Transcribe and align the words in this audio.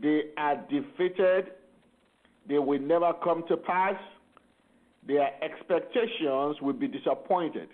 They 0.00 0.22
are 0.36 0.56
defeated. 0.70 1.52
They 2.48 2.58
will 2.58 2.80
never 2.80 3.12
come 3.22 3.44
to 3.48 3.56
pass. 3.56 3.94
Their 5.06 5.30
expectations 5.42 6.56
will 6.60 6.72
be 6.72 6.88
disappointed. 6.88 7.68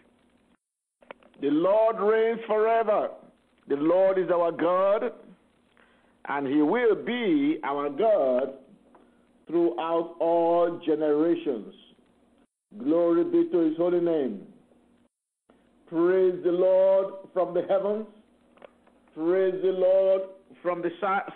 The 1.41 1.49
Lord 1.49 1.97
reigns 2.01 2.41
forever. 2.47 3.11
The 3.69 3.77
Lord 3.77 4.19
is 4.19 4.31
our 4.31 4.53
God, 4.53 5.13
and 6.29 6.47
He 6.47 6.61
will 6.61 6.97
be 6.97 7.59
our 7.65 7.89
God 7.89 8.55
throughout 9.47 10.17
all 10.21 10.81
generations. 10.85 11.73
Glory 12.79 13.25
be 13.25 13.51
to 13.51 13.59
His 13.59 13.77
holy 13.77 14.01
name. 14.01 14.43
Praise 15.89 16.39
the 16.45 16.53
Lord 16.53 17.15
from 17.33 17.55
the 17.55 17.63
heavens. 17.63 18.07
Praise 19.15 19.55
the 19.63 19.73
Lord 19.73 20.23
from 20.63 20.83
the 20.83 20.91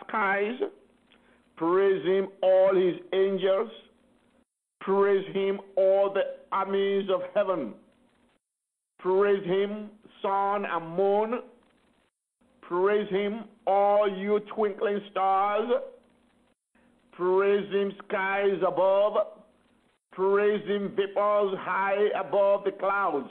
skies. 0.07 0.59
Praise 1.57 2.05
Him, 2.05 2.29
all 2.43 2.75
His 2.75 2.97
angels. 3.13 3.71
Praise 4.81 5.25
Him, 5.33 5.61
all 5.77 6.13
the 6.13 6.23
armies 6.53 7.09
of 7.13 7.21
heaven. 7.35 7.75
Praise 8.99 9.45
Him, 9.45 9.91
sun 10.21 10.65
and 10.65 10.97
moon. 10.97 11.41
Praise 12.63 13.09
Him, 13.11 13.45
all 13.67 14.09
you 14.09 14.41
twinkling 14.55 15.01
stars. 15.11 15.71
Praise 17.13 17.71
Him, 17.73 17.93
skies 18.09 18.59
above. 18.67 19.15
Praise 20.13 20.67
Him, 20.67 20.93
vapors 20.97 21.55
high 21.61 22.09
above 22.19 22.65
the 22.65 22.73
clouds. 22.73 23.29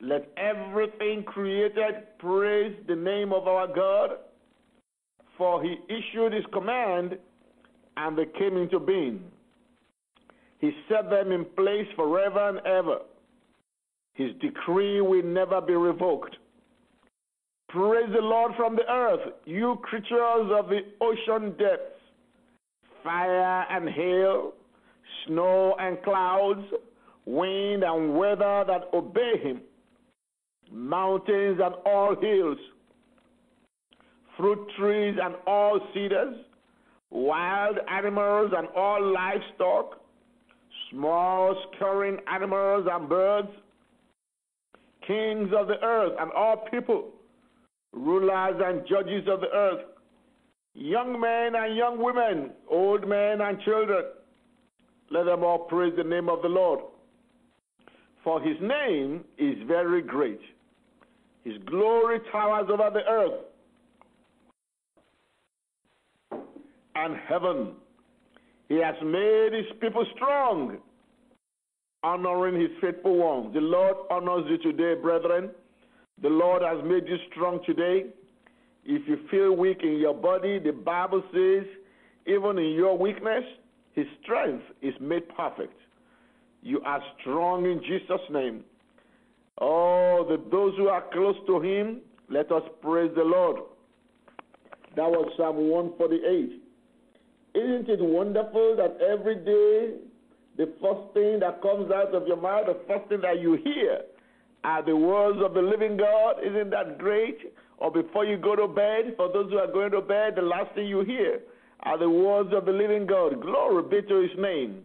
Let 0.00 0.28
everything 0.36 1.24
created 1.24 2.18
praise 2.18 2.74
the 2.86 2.94
name 2.94 3.32
of 3.32 3.48
our 3.48 3.66
God, 3.66 4.10
for 5.38 5.62
He 5.62 5.76
issued 5.88 6.34
His 6.34 6.44
command 6.52 7.16
and 7.96 8.18
they 8.18 8.26
came 8.38 8.56
into 8.56 8.78
being. 8.78 9.22
He 10.60 10.72
set 10.88 11.08
them 11.08 11.32
in 11.32 11.44
place 11.44 11.86
forever 11.96 12.48
and 12.48 12.58
ever. 12.66 12.98
His 14.14 14.32
decree 14.40 15.00
will 15.00 15.22
never 15.22 15.60
be 15.60 15.74
revoked. 15.74 16.36
Praise 17.68 18.08
the 18.12 18.20
Lord 18.22 18.52
from 18.56 18.76
the 18.76 18.90
earth, 18.90 19.34
you 19.44 19.78
creatures 19.82 20.50
of 20.50 20.68
the 20.68 20.80
ocean 21.00 21.50
depths, 21.58 22.00
fire 23.04 23.66
and 23.70 23.88
hail, 23.88 24.54
snow 25.26 25.76
and 25.78 26.02
clouds, 26.02 26.64
wind 27.26 27.84
and 27.84 28.16
weather 28.16 28.64
that 28.66 28.88
obey 28.94 29.34
him, 29.42 29.60
mountains 30.72 31.60
and 31.62 31.74
all 31.84 32.16
hills, 32.18 32.58
fruit 34.38 34.66
trees 34.78 35.16
and 35.22 35.34
all 35.46 35.78
cedars, 35.92 36.36
wild 37.10 37.76
animals 37.90 38.52
and 38.56 38.68
all 38.74 39.12
livestock, 39.12 40.00
small 40.90 41.54
scurrying 41.74 42.18
animals 42.32 42.86
and 42.90 43.08
birds, 43.08 43.48
kings 45.06 45.50
of 45.54 45.66
the 45.66 45.82
earth 45.82 46.12
and 46.18 46.32
all 46.32 46.64
people 46.70 47.10
rulers 47.92 48.60
and 48.64 48.86
judges 48.88 49.26
of 49.28 49.40
the 49.40 49.50
earth, 49.52 49.84
young 50.74 51.18
men 51.18 51.54
and 51.60 51.76
young 51.76 52.02
women, 52.02 52.50
old 52.70 53.08
men 53.08 53.40
and 53.40 53.60
children. 53.62 54.04
Let 55.10 55.24
them 55.24 55.42
all 55.42 55.60
praise 55.60 55.94
the 55.96 56.04
name 56.04 56.28
of 56.28 56.42
the 56.42 56.48
Lord. 56.48 56.80
For 58.22 58.40
his 58.40 58.56
name 58.60 59.24
is 59.38 59.56
very 59.66 60.02
great. 60.02 60.40
His 61.44 61.54
glory 61.64 62.20
towers 62.30 62.68
over 62.70 62.90
the 62.92 63.10
earth 63.10 63.40
and 66.98 67.16
heaven. 67.28 67.72
He 68.68 68.76
has 68.76 68.96
made 69.04 69.50
his 69.52 69.66
people 69.80 70.04
strong, 70.14 70.78
honoring 72.02 72.60
his 72.60 72.70
faithful 72.80 73.16
ones. 73.16 73.54
The 73.54 73.60
Lord 73.60 73.96
honors 74.10 74.44
you 74.48 74.58
today, 74.58 75.00
brethren. 75.00 75.50
The 76.22 76.28
Lord 76.28 76.62
has 76.62 76.84
made 76.84 77.08
you 77.08 77.16
strong 77.30 77.60
today. 77.64 78.06
If 78.84 79.06
you 79.08 79.18
feel 79.30 79.54
weak 79.54 79.78
in 79.82 79.98
your 79.98 80.14
body, 80.14 80.58
the 80.58 80.72
Bible 80.72 81.22
says, 81.32 81.64
even 82.26 82.58
in 82.58 82.72
your 82.72 82.98
weakness, 82.98 83.44
His 83.92 84.06
strength 84.22 84.64
is 84.82 84.94
made 85.00 85.28
perfect. 85.36 85.74
You 86.62 86.80
are 86.84 87.00
strong 87.20 87.64
in 87.64 87.80
Jesus' 87.82 88.20
name. 88.30 88.64
Oh, 89.60 90.26
the, 90.28 90.36
those 90.50 90.76
who 90.76 90.88
are 90.88 91.04
close 91.12 91.36
to 91.46 91.60
Him, 91.60 92.00
let 92.28 92.50
us 92.50 92.62
praise 92.82 93.10
the 93.16 93.24
Lord. 93.24 93.60
That 94.96 95.08
was 95.08 95.30
Psalm 95.36 95.56
148. 95.56 96.57
Isn't 97.54 97.88
it 97.88 98.00
wonderful 98.00 98.76
that 98.76 98.98
every 99.00 99.36
day 99.36 99.96
the 100.56 100.72
first 100.82 101.14
thing 101.14 101.40
that 101.40 101.62
comes 101.62 101.90
out 101.90 102.14
of 102.14 102.26
your 102.26 102.36
mouth, 102.36 102.66
the 102.66 102.78
first 102.86 103.08
thing 103.08 103.20
that 103.22 103.40
you 103.40 103.54
hear, 103.64 104.02
are 104.64 104.84
the 104.84 104.96
words 104.96 105.38
of 105.44 105.54
the 105.54 105.62
living 105.62 105.96
God. 105.96 106.36
Isn't 106.44 106.70
that 106.70 106.98
great? 106.98 107.38
Or 107.78 107.92
before 107.92 108.24
you 108.24 108.36
go 108.36 108.56
to 108.56 108.66
bed, 108.66 109.14
for 109.16 109.32
those 109.32 109.50
who 109.50 109.58
are 109.58 109.72
going 109.72 109.92
to 109.92 110.00
bed, 110.00 110.34
the 110.36 110.42
last 110.42 110.74
thing 110.74 110.86
you 110.86 111.04
hear 111.04 111.40
are 111.84 111.98
the 111.98 112.10
words 112.10 112.50
of 112.52 112.64
the 112.64 112.72
living 112.72 113.06
God. 113.06 113.40
Glory 113.40 113.82
be 113.84 114.08
to 114.08 114.22
his 114.22 114.36
name. 114.36 114.84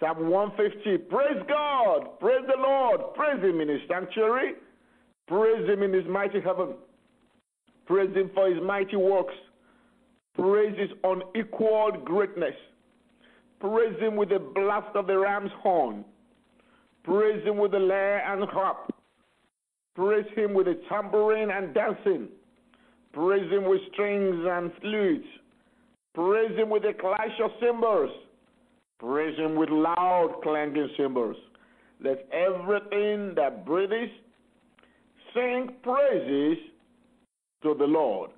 Psalm 0.00 0.30
150. 0.30 1.04
Praise 1.10 1.42
God. 1.46 2.18
Praise 2.18 2.44
the 2.46 2.58
Lord. 2.58 3.00
Praise 3.14 3.42
him 3.42 3.60
in 3.60 3.68
his 3.68 3.80
sanctuary. 3.86 4.54
Praise 5.28 5.68
him 5.68 5.82
in 5.82 5.92
his 5.92 6.06
mighty 6.06 6.40
heaven. 6.40 6.68
Praise 7.86 8.14
him 8.16 8.30
for 8.34 8.48
his 8.48 8.62
mighty 8.62 8.96
works. 8.96 9.34
Praise 10.40 10.74
his 10.78 10.90
unequaled 11.04 12.02
greatness. 12.06 12.54
Praise 13.60 13.98
him 14.00 14.16
with 14.16 14.30
the 14.30 14.38
blast 14.38 14.96
of 14.96 15.06
the 15.06 15.18
ram's 15.18 15.50
horn. 15.62 16.02
Praise 17.04 17.44
him 17.44 17.58
with 17.58 17.72
the 17.72 17.78
lyre 17.78 18.22
and 18.26 18.48
harp. 18.48 18.90
Praise 19.94 20.24
him 20.34 20.54
with 20.54 20.64
the 20.64 20.80
tambourine 20.88 21.50
and 21.50 21.74
dancing. 21.74 22.28
Praise 23.12 23.50
him 23.52 23.68
with 23.68 23.80
strings 23.92 24.46
and 24.48 24.72
flutes. 24.80 25.26
Praise 26.14 26.56
him 26.56 26.70
with 26.70 26.84
the 26.84 26.94
clash 26.98 27.38
of 27.44 27.50
cymbals. 27.60 28.10
Praise 28.98 29.36
him 29.38 29.56
with 29.56 29.68
loud 29.68 30.40
clanging 30.42 30.88
cymbals. 30.96 31.36
Let 32.02 32.26
everything 32.32 33.34
that 33.34 33.66
breathes 33.66 34.10
sing 35.34 35.68
praises 35.82 36.56
to 37.62 37.74
the 37.78 37.84
Lord. 37.84 38.30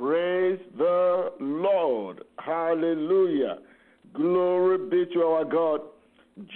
Praise 0.00 0.58
the 0.78 1.30
Lord. 1.40 2.24
Hallelujah. 2.38 3.58
Glory 4.14 4.78
be 4.88 5.04
to 5.12 5.20
our 5.24 5.44
God. 5.44 5.82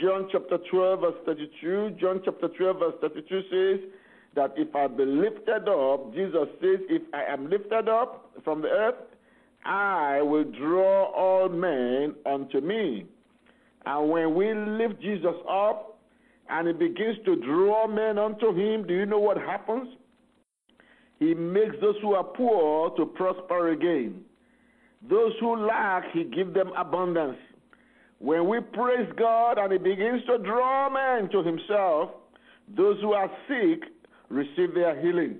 John 0.00 0.28
chapter 0.32 0.56
12, 0.70 1.00
verse 1.00 1.14
32. 1.26 1.96
John 2.00 2.22
chapter 2.24 2.48
12, 2.48 2.78
verse 2.78 2.94
32 3.02 3.40
says 3.50 3.90
that 4.34 4.54
if 4.56 4.74
I 4.74 4.86
be 4.86 5.04
lifted 5.04 5.68
up, 5.68 6.14
Jesus 6.14 6.48
says, 6.58 6.78
if 6.88 7.02
I 7.12 7.24
am 7.24 7.50
lifted 7.50 7.86
up 7.86 8.30
from 8.44 8.62
the 8.62 8.68
earth, 8.68 8.94
I 9.66 10.22
will 10.22 10.44
draw 10.44 11.12
all 11.12 11.50
men 11.50 12.14
unto 12.24 12.62
me. 12.62 13.04
And 13.84 14.08
when 14.08 14.34
we 14.34 14.54
lift 14.54 15.02
Jesus 15.02 15.36
up 15.50 15.98
and 16.48 16.66
he 16.66 16.72
begins 16.72 17.18
to 17.26 17.36
draw 17.36 17.86
men 17.88 18.16
unto 18.16 18.54
him, 18.54 18.86
do 18.86 18.94
you 18.94 19.04
know 19.04 19.18
what 19.18 19.36
happens? 19.36 19.88
He 21.18 21.34
makes 21.34 21.76
those 21.80 21.96
who 22.02 22.14
are 22.14 22.24
poor 22.24 22.90
to 22.96 23.06
prosper 23.06 23.70
again. 23.70 24.22
Those 25.08 25.32
who 25.40 25.66
lack, 25.66 26.04
he 26.12 26.24
gives 26.24 26.54
them 26.54 26.72
abundance. 26.76 27.38
When 28.18 28.48
we 28.48 28.60
praise 28.60 29.10
God 29.18 29.58
and 29.58 29.72
He 29.72 29.78
begins 29.78 30.22
to 30.26 30.38
draw 30.38 30.88
men 30.88 31.28
to 31.30 31.42
Himself, 31.42 32.10
those 32.74 32.98
who 33.02 33.12
are 33.12 33.30
sick 33.48 33.84
receive 34.30 34.74
their 34.74 34.98
healing. 34.98 35.36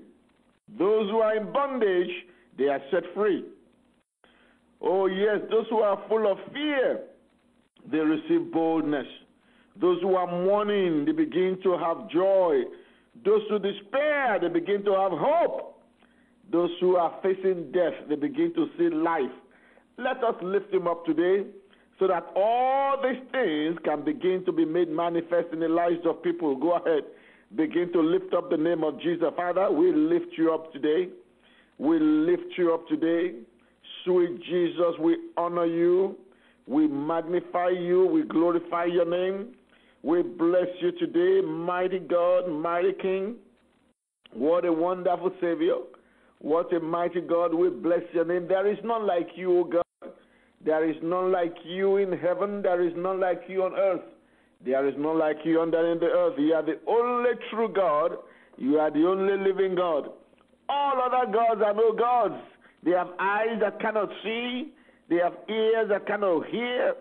Those 0.77 1.09
who 1.09 1.17
are 1.17 1.35
in 1.35 1.51
bondage, 1.51 2.11
they 2.57 2.65
are 2.65 2.81
set 2.91 3.03
free. 3.15 3.43
Oh, 4.81 5.07
yes, 5.07 5.39
those 5.49 5.65
who 5.69 5.79
are 5.79 5.99
full 6.07 6.31
of 6.31 6.37
fear, 6.53 7.01
they 7.91 7.97
receive 7.97 8.51
boldness. 8.51 9.07
Those 9.79 10.01
who 10.01 10.15
are 10.15 10.27
mourning, 10.27 11.05
they 11.05 11.11
begin 11.11 11.57
to 11.63 11.77
have 11.77 12.09
joy. 12.09 12.61
Those 13.25 13.41
who 13.49 13.59
despair, 13.59 14.39
they 14.39 14.47
begin 14.47 14.85
to 14.85 14.91
have 14.91 15.11
hope. 15.11 15.81
Those 16.51 16.69
who 16.79 16.95
are 16.95 17.13
facing 17.23 17.71
death, 17.71 17.93
they 18.07 18.15
begin 18.15 18.53
to 18.53 18.67
see 18.77 18.89
life. 18.89 19.31
Let 19.97 20.23
us 20.23 20.35
lift 20.43 20.71
him 20.71 20.87
up 20.87 21.05
today 21.05 21.45
so 21.97 22.07
that 22.07 22.25
all 22.35 23.01
these 23.01 23.21
things 23.31 23.77
can 23.83 24.03
begin 24.03 24.43
to 24.45 24.51
be 24.51 24.65
made 24.65 24.89
manifest 24.89 25.47
in 25.53 25.59
the 25.59 25.67
lives 25.67 26.05
of 26.05 26.21
people. 26.21 26.55
Go 26.55 26.73
ahead, 26.73 27.03
begin 27.55 27.91
to 27.93 28.01
lift 28.01 28.33
up 28.33 28.49
the 28.49 28.57
name 28.57 28.83
of 28.83 28.99
Jesus. 29.01 29.27
Father, 29.35 29.71
we 29.71 29.91
lift 29.91 30.37
you 30.37 30.53
up 30.53 30.71
today. 30.73 31.09
We 31.77 31.99
lift 31.99 32.57
you 32.57 32.73
up 32.73 32.87
today. 32.87 33.35
Sweet 34.03 34.41
Jesus, 34.43 34.95
we 34.99 35.17
honor 35.35 35.65
you. 35.65 36.17
We 36.67 36.87
magnify 36.87 37.69
you. 37.69 38.05
We 38.05 38.23
glorify 38.23 38.85
your 38.85 39.05
name. 39.05 39.55
We 40.05 40.21
bless 40.21 40.67
you 40.81 40.91
today, 40.91 41.41
mighty 41.41 41.97
God, 41.97 42.47
mighty 42.47 42.93
King. 43.01 43.37
What 44.33 44.63
a 44.63 44.71
wonderful 44.71 45.31
Savior. 45.41 45.77
What 46.37 46.71
a 46.71 46.79
mighty 46.79 47.21
God. 47.21 47.55
We 47.55 47.69
bless 47.69 48.03
your 48.13 48.23
name. 48.23 48.47
There 48.47 48.71
is 48.71 48.77
none 48.83 49.07
like 49.07 49.29
you, 49.33 49.61
O 49.61 49.63
God. 49.63 50.11
There 50.63 50.87
is 50.87 50.95
none 51.01 51.31
like 51.31 51.55
you 51.63 51.97
in 51.97 52.11
heaven. 52.19 52.61
There 52.61 52.87
is 52.87 52.93
none 52.95 53.19
like 53.19 53.41
you 53.47 53.63
on 53.63 53.73
earth. 53.73 54.03
There 54.63 54.87
is 54.87 54.93
none 54.95 55.17
like 55.17 55.37
you 55.43 55.59
under 55.59 55.95
the 55.95 56.05
earth. 56.05 56.35
You 56.37 56.53
are 56.53 56.63
the 56.63 56.79
only 56.87 57.31
true 57.49 57.73
God. 57.73 58.11
You 58.59 58.77
are 58.77 58.91
the 58.91 59.07
only 59.07 59.43
living 59.43 59.73
God. 59.73 60.11
All 60.69 61.01
other 61.01 61.31
gods 61.31 61.61
are 61.65 61.73
no 61.73 61.93
gods. 61.93 62.39
They 62.83 62.91
have 62.91 63.09
eyes 63.19 63.59
that 63.59 63.81
cannot 63.81 64.09
see. 64.23 64.71
They 65.09 65.15
have 65.15 65.33
ears 65.49 65.89
that 65.89 66.05
cannot 66.05 66.45
hear. 66.45 66.93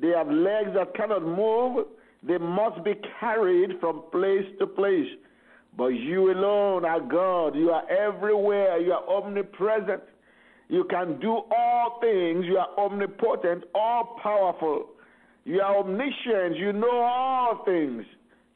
They 0.00 0.10
have 0.10 0.28
legs 0.28 0.70
that 0.76 0.94
cannot 0.94 1.24
move. 1.24 1.86
They 2.22 2.38
must 2.38 2.82
be 2.84 2.94
carried 3.20 3.78
from 3.80 4.02
place 4.10 4.46
to 4.58 4.66
place. 4.66 5.08
But 5.76 5.88
you 5.88 6.32
alone 6.32 6.84
are 6.84 7.00
God. 7.00 7.54
You 7.54 7.70
are 7.70 7.88
everywhere. 7.90 8.78
You 8.78 8.92
are 8.92 9.08
omnipresent. 9.08 10.02
You 10.68 10.84
can 10.84 11.20
do 11.20 11.42
all 11.56 11.98
things. 12.00 12.44
You 12.46 12.58
are 12.58 12.68
omnipotent, 12.78 13.64
all 13.74 14.18
powerful. 14.22 14.86
You 15.44 15.60
are 15.60 15.76
omniscient. 15.78 16.56
You 16.56 16.72
know 16.72 16.90
all 16.90 17.62
things. 17.64 18.04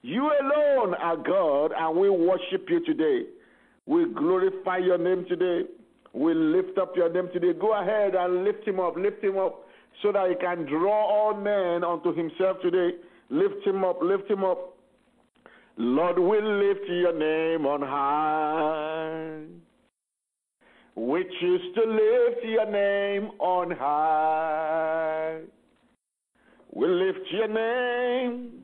You 0.03 0.23
alone 0.23 0.95
are 0.95 1.17
God, 1.17 1.73
and 1.77 1.97
we 1.97 2.09
worship 2.09 2.67
you 2.69 2.85
today. 2.85 3.27
We 3.87 4.07
glorify 4.15 4.79
your 4.79 4.99
name 4.99 5.27
today. 5.29 5.69
We 6.13 6.35
lift 6.35 6.79
up 6.79 6.97
your 6.97 7.13
name 7.13 7.29
today. 7.33 7.53
Go 7.53 7.79
ahead 7.81 8.15
and 8.15 8.45
lift 8.45 8.67
him 8.67 8.81
up. 8.81 8.97
Lift 8.97 9.23
him 9.23 9.39
up 9.39 9.67
so 10.03 10.11
that 10.11 10.29
he 10.31 10.37
can 10.37 10.65
draw 10.65 10.91
all 10.91 11.35
men 11.35 11.85
unto 11.85 12.15
himself 12.15 12.57
today. 12.63 12.97
Lift 13.31 13.65
him 13.67 13.85
up. 13.85 14.01
Lift 14.03 14.31
him 14.31 14.45
up. 14.45 14.77
Lord, 15.77 16.19
we 16.19 16.41
lift 16.41 16.87
your 16.89 17.17
name 17.17 17.65
on 17.65 17.81
high. 17.81 19.45
We 20.97 21.25
choose 21.41 21.63
to 21.77 21.83
lift 21.83 22.45
your 22.45 22.71
name 22.71 23.31
on 23.39 23.71
high. 23.71 25.41
We 26.73 26.87
lift 26.87 27.21
your 27.31 27.49
name, 27.49 28.63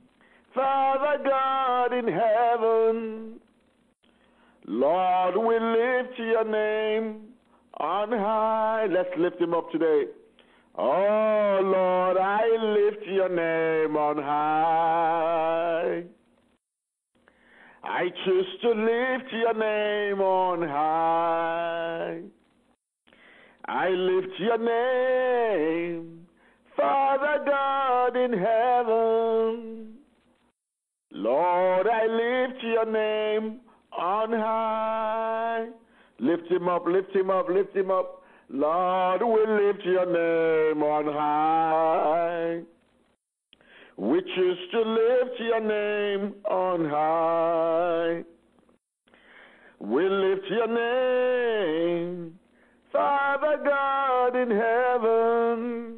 Father 0.54 1.22
God 1.24 1.92
in 1.92 2.06
heaven. 2.08 3.40
Lord, 4.66 5.36
we 5.36 5.54
lift 5.54 6.18
your 6.18 6.44
name 6.44 7.28
on 7.78 8.10
high. 8.10 8.86
Let's 8.90 9.08
lift 9.18 9.40
him 9.40 9.54
up 9.54 9.70
today. 9.70 10.04
Oh, 10.78 11.60
Lord, 11.62 12.18
I 12.18 12.42
lift 12.60 13.06
your 13.06 13.30
name 13.30 13.96
on 13.96 14.16
high. 14.18 16.02
I 17.82 18.08
choose 18.24 18.46
to 18.60 18.70
lift 18.70 19.32
your 19.32 19.54
name 19.54 20.20
on 20.20 20.62
high. 20.68 22.20
I 23.68 23.88
lift 23.88 24.38
your 24.38 24.58
name, 24.58 26.26
Father 26.76 27.44
God 27.46 28.16
in 28.16 28.32
heaven. 28.32 29.94
Lord, 31.12 31.86
I 31.86 32.06
lift 32.06 32.62
your 32.62 32.84
name 32.84 33.60
on 33.96 34.32
high. 34.32 35.68
Lift 36.18 36.50
him 36.50 36.68
up, 36.68 36.84
lift 36.86 37.14
him 37.14 37.30
up, 37.30 37.48
lift 37.48 37.74
him 37.74 37.90
up. 37.90 38.22
Lord, 38.48 39.22
we 39.22 39.66
lift 39.66 39.84
your 39.84 40.06
name 40.06 40.82
on 40.82 41.04
high. 41.06 42.60
We 43.96 44.20
choose 44.20 44.58
to 44.72 44.80
lift 44.82 45.40
your 45.40 45.60
name 45.60 46.34
on 46.44 46.88
high. 46.88 48.24
We 49.80 50.08
lift 50.08 50.46
your 50.48 50.68
name, 50.68 52.38
Father 52.92 53.58
God 53.64 54.36
in 54.36 54.50
heaven. 54.50 55.96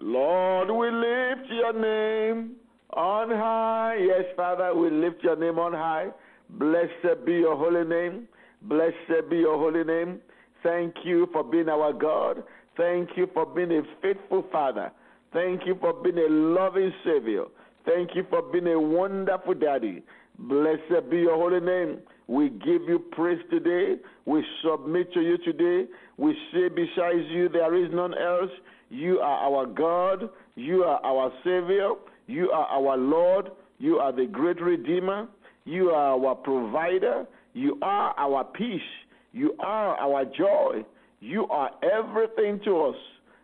Lord, 0.00 0.70
we 0.70 0.90
lift 0.90 1.50
your 1.50 1.72
name 1.72 2.52
on 2.94 3.30
high. 3.30 3.96
Yes, 4.00 4.24
Father, 4.36 4.74
we 4.74 4.90
lift 4.90 5.24
your 5.24 5.36
name 5.36 5.58
on 5.58 5.72
high. 5.72 6.08
Blessed 6.50 7.24
be 7.24 7.32
your 7.32 7.56
holy 7.56 7.84
name. 7.84 8.28
Blessed 8.62 9.28
be 9.28 9.38
your 9.38 9.58
holy 9.58 9.84
name. 9.84 10.20
Thank 10.62 10.94
you 11.04 11.28
for 11.32 11.44
being 11.44 11.68
our 11.68 11.92
God. 11.92 12.42
Thank 12.76 13.10
you 13.16 13.28
for 13.32 13.46
being 13.46 13.72
a 13.72 13.82
faithful 14.02 14.44
Father. 14.52 14.92
Thank 15.32 15.66
you 15.66 15.76
for 15.80 15.92
being 15.92 16.18
a 16.18 16.28
loving 16.28 16.92
Savior. 17.04 17.44
Thank 17.84 18.14
you 18.14 18.26
for 18.28 18.42
being 18.42 18.66
a 18.66 18.80
wonderful 18.80 19.54
Daddy. 19.54 20.02
Blessed 20.38 21.08
be 21.10 21.18
your 21.18 21.36
holy 21.36 21.60
name. 21.60 22.00
We 22.26 22.50
give 22.50 22.82
you 22.88 23.04
praise 23.12 23.40
today. 23.50 23.96
We 24.24 24.44
submit 24.64 25.12
to 25.14 25.20
you 25.20 25.38
today. 25.38 25.90
We 26.16 26.36
say, 26.52 26.68
besides 26.68 27.26
you, 27.30 27.48
there 27.48 27.74
is 27.74 27.90
none 27.92 28.14
else. 28.14 28.50
You 28.90 29.20
are 29.20 29.48
our 29.48 29.66
God. 29.66 30.28
You 30.56 30.84
are 30.84 31.00
our 31.04 31.32
Savior. 31.44 31.90
You 32.26 32.50
are 32.50 32.66
our 32.66 32.96
Lord. 32.96 33.50
You 33.78 33.98
are 33.98 34.12
the 34.12 34.26
great 34.26 34.60
Redeemer. 34.60 35.28
You 35.64 35.90
are 35.90 36.18
our 36.18 36.34
provider. 36.34 37.26
You 37.54 37.78
are 37.82 38.14
our 38.18 38.44
peace. 38.44 38.80
You 39.36 39.54
are 39.60 39.96
our 39.96 40.24
joy. 40.24 40.82
You 41.20 41.46
are 41.48 41.70
everything 41.82 42.58
to 42.64 42.84
us. 42.84 42.96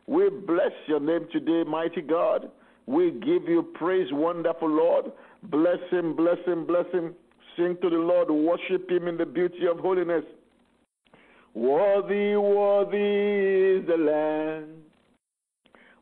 We 0.06 0.30
bless 0.30 0.72
your 0.86 1.00
name 1.00 1.28
today, 1.30 1.68
mighty 1.68 2.00
God. 2.00 2.50
We 2.86 3.10
give 3.10 3.46
you 3.46 3.70
praise, 3.74 4.06
wonderful 4.10 4.70
Lord. 4.70 5.12
Bless 5.42 5.80
him, 5.90 6.16
bless 6.16 6.38
him, 6.46 6.66
bless 6.66 6.90
him. 6.92 7.14
Sing 7.58 7.76
to 7.82 7.90
the 7.90 7.96
Lord, 7.96 8.30
worship 8.30 8.90
him 8.90 9.06
in 9.06 9.18
the 9.18 9.26
beauty 9.26 9.66
of 9.70 9.80
holiness. 9.80 10.24
Worthy, 11.52 12.36
worthy 12.36 13.80
is 13.80 13.86
the 13.86 13.98
Lamb. 13.98 14.68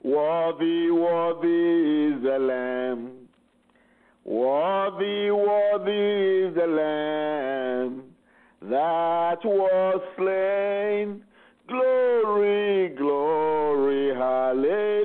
Worthy, 0.04 0.90
worthy 0.92 2.14
is 2.14 2.22
the 2.22 2.38
Lamb. 2.38 3.10
Worthy, 4.24 5.32
worthy 5.32 6.46
is 6.46 6.54
the 6.54 6.66
Lamb 6.68 7.99
that 8.62 9.44
was 9.44 10.00
slain 10.16 11.22
Glory, 11.70 12.88
glory, 12.96 14.12
hallelujah. 14.12 14.99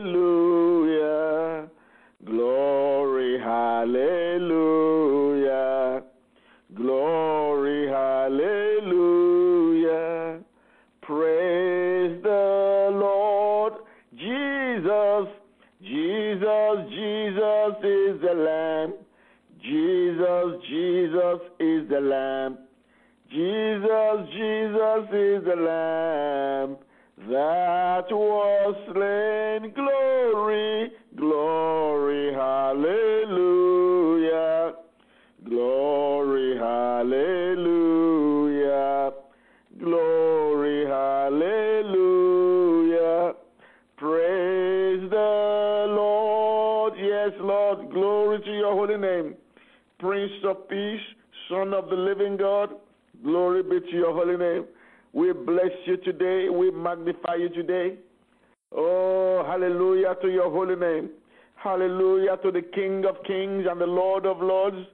Hallelujah 62.35 62.51
to 62.51 62.61
the 62.61 62.75
King 62.75 63.05
of 63.05 63.23
kings 63.23 63.65
and 63.69 63.79
the 63.79 63.85
Lord 63.85 64.25
of 64.25 64.41
lords. 64.41 64.87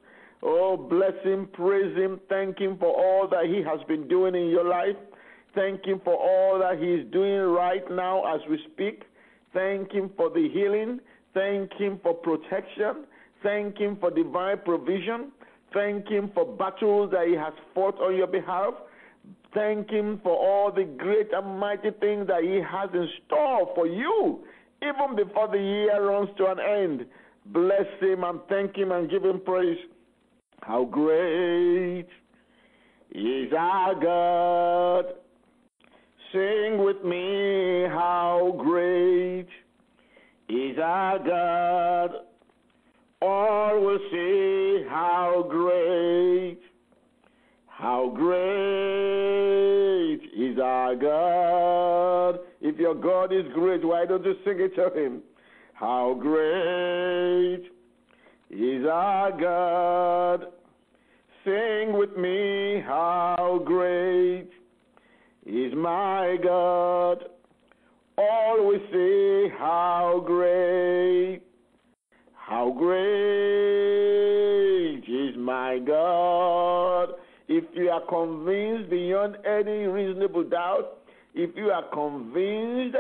Oh, 0.44 0.76
bless 0.76 1.14
him, 1.24 1.48
praise 1.54 1.96
him, 1.96 2.20
thank 2.30 2.60
him 2.60 2.78
for 2.78 2.88
all 2.88 3.28
that 3.30 3.46
he 3.46 3.62
has 3.64 3.80
been 3.88 4.08
doing 4.08 4.34
in 4.34 4.50
your 4.50 4.68
life. 4.68 4.96
Thank 5.54 5.86
him 5.86 6.02
for 6.04 6.16
all 6.16 6.60
that 6.60 6.80
he 6.80 6.94
is 6.94 7.12
doing 7.12 7.42
right 7.42 7.84
now 7.92 8.24
as 8.34 8.42
we 8.50 8.60
speak. 8.74 9.04
Thank 9.54 9.92
him 9.92 10.10
for 10.18 10.30
the 10.30 10.50
healing. 10.52 11.00
Thank 11.34 11.74
him 11.74 12.00
for 12.02 12.14
protection. 12.14 13.06
Thank 13.44 13.78
him 13.78 13.98
for 14.00 14.10
divine 14.10 14.60
provision. 14.66 15.32
Thank 15.74 16.10
Him 16.10 16.32
for 16.34 16.46
battles 16.46 17.12
that 17.12 17.28
He 17.28 17.34
has 17.36 17.54
fought 17.74 17.98
on 18.02 18.18
your 18.18 18.28
behalf. 18.28 18.74
Thank 19.54 19.90
Him 19.90 20.20
for 20.22 20.36
all 20.36 20.72
the 20.72 20.84
great 20.84 21.32
and 21.34 21.60
mighty 21.60 21.92
things 21.92 22.28
that 22.28 22.44
He 22.44 22.60
has 22.60 22.90
in 22.94 23.08
store 23.26 23.72
for 23.74 23.88
you, 23.88 24.44
even 24.82 25.16
before 25.16 25.48
the 25.48 25.58
year 25.58 26.10
runs 26.10 26.30
to 26.38 26.48
an 26.48 26.60
end. 26.60 27.06
Bless 27.48 27.88
Him 28.00 28.24
and 28.24 28.40
thank 28.50 28.76
Him 28.76 28.92
and 28.92 29.10
give 29.10 29.24
Him 29.24 29.42
praise. 29.42 29.80
How 30.62 30.86
great 30.86 32.08
is 33.12 33.52
our 33.58 33.96
God. 33.96 35.06
Sing 36.32 36.84
with 36.84 37.04
me, 37.04 37.88
how 37.90 38.56
great 38.58 39.48
is 40.48 40.78
our 40.82 41.20
God. 41.20 42.12
All 43.22 43.80
will 43.82 44.00
see 44.12 44.86
how 44.90 45.46
great, 45.50 46.60
how 47.68 48.10
great 48.16 49.12
is 50.34 50.58
our 50.60 50.96
God. 50.96 52.40
If 52.62 52.78
your 52.80 52.96
God 52.96 53.34
is 53.34 53.46
great, 53.54 53.84
why 53.84 54.06
don't 54.06 54.24
you 54.24 54.36
sing 54.46 54.60
it 54.60 54.76
to 54.76 54.90
him? 54.98 55.22
How 55.82 56.14
great 56.14 57.64
is 58.52 58.86
our 58.86 59.32
God. 59.32 60.46
Sing 61.44 61.98
with 61.98 62.16
me, 62.16 62.84
how 62.86 63.60
great 63.66 64.52
is 65.44 65.74
my 65.76 66.38
God. 66.44 67.24
We 68.64 68.78
see, 68.92 69.50
how 69.58 70.22
great, 70.24 71.42
how 72.36 72.70
great 72.78 72.92
is 75.08 75.36
my 75.36 75.80
God. 75.80 77.16
If 77.48 77.64
you 77.74 77.90
are 77.90 78.02
convinced 78.02 78.92
beyond 78.92 79.38
any 79.46 79.88
reasonable 79.88 80.44
doubt, 80.44 81.00
if 81.34 81.56
you 81.56 81.72
are 81.72 81.90
convinced 81.92 82.98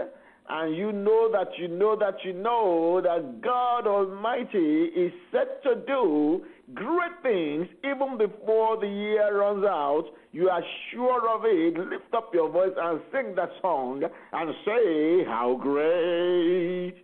and 0.53 0.75
you 0.75 0.91
know 0.91 1.31
that 1.31 1.47
you 1.57 1.69
know 1.69 1.95
that 1.95 2.15
you 2.25 2.33
know 2.33 2.99
that 3.01 3.41
God 3.41 3.87
Almighty 3.87 4.89
is 4.93 5.13
set 5.31 5.63
to 5.63 5.75
do 5.87 6.43
great 6.73 7.23
things 7.23 7.67
even 7.85 8.17
before 8.17 8.77
the 8.77 8.87
year 8.87 9.39
runs 9.39 9.63
out, 9.63 10.07
you 10.33 10.49
are 10.49 10.61
sure 10.91 11.29
of 11.29 11.43
it, 11.45 11.77
lift 11.77 12.13
up 12.13 12.33
your 12.33 12.49
voice 12.49 12.73
and 12.77 12.99
sing 13.13 13.33
that 13.35 13.49
song 13.61 14.03
and 14.33 14.53
say, 14.65 15.23
How 15.25 15.57
great 15.61 16.95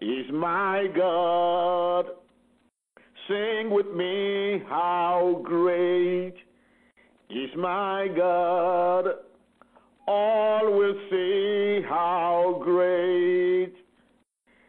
is 0.00 0.32
my 0.32 0.86
God. 0.96 2.06
Sing 3.28 3.68
with 3.70 3.94
me, 3.94 4.62
How 4.70 5.42
great 5.44 6.36
is 7.28 7.50
my 7.58 8.08
God 8.16 9.23
all 10.06 10.72
will 10.72 10.94
see 11.10 11.82
how 11.88 12.60
great, 12.62 13.74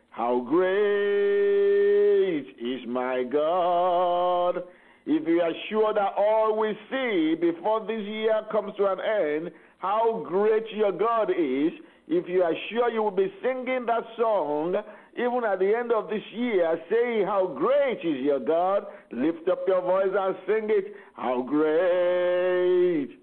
how 0.09 0.39
great 0.47 2.45
is 2.59 2.87
my 2.87 3.23
God. 3.23 4.63
If 5.05 5.27
you 5.27 5.41
are 5.41 5.53
sure 5.69 5.93
that 5.93 6.13
all 6.17 6.57
we 6.57 6.73
see 6.89 7.35
before 7.39 7.81
this 7.85 8.01
year 8.01 8.41
comes 8.51 8.73
to 8.77 8.91
an 8.91 8.99
end, 8.99 9.51
how 9.77 10.23
great 10.27 10.63
your 10.73 10.91
God 10.91 11.29
is, 11.29 11.71
if 12.07 12.27
you 12.27 12.43
are 12.43 12.53
sure 12.69 12.89
you 12.89 13.03
will 13.03 13.11
be 13.11 13.31
singing 13.41 13.85
that 13.87 14.03
song 14.17 14.75
even 15.17 15.43
at 15.45 15.59
the 15.59 15.73
end 15.73 15.91
of 15.93 16.09
this 16.09 16.23
year, 16.33 16.77
saying 16.89 17.25
how 17.25 17.47
great 17.47 17.99
is 17.99 18.21
your 18.21 18.39
God, 18.39 18.85
lift 19.11 19.47
up 19.49 19.59
your 19.67 19.81
voice 19.81 20.13
and 20.13 20.35
sing 20.45 20.67
it. 20.69 20.93
How 21.13 21.41
great 21.41 23.17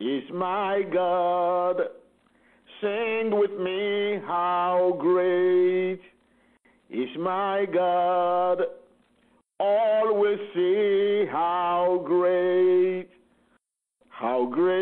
is 0.00 0.22
my 0.32 0.82
God. 0.92 1.76
Sing 2.80 3.30
with 3.32 3.52
me, 3.58 4.20
how 4.26 4.96
great 5.00 6.00
is 6.90 7.08
my 7.18 7.66
God. 7.72 8.62
All 9.58 10.14
will 10.14 10.38
see 10.54 11.26
how 11.30 12.04
great, 12.06 13.08
how 14.08 14.46
great 14.46 14.78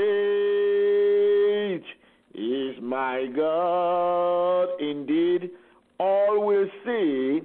is 2.34 2.76
my 2.82 3.26
God. 3.34 4.68
Indeed, 4.80 5.50
all 5.98 6.44
will 6.44 6.68
see 6.84 7.40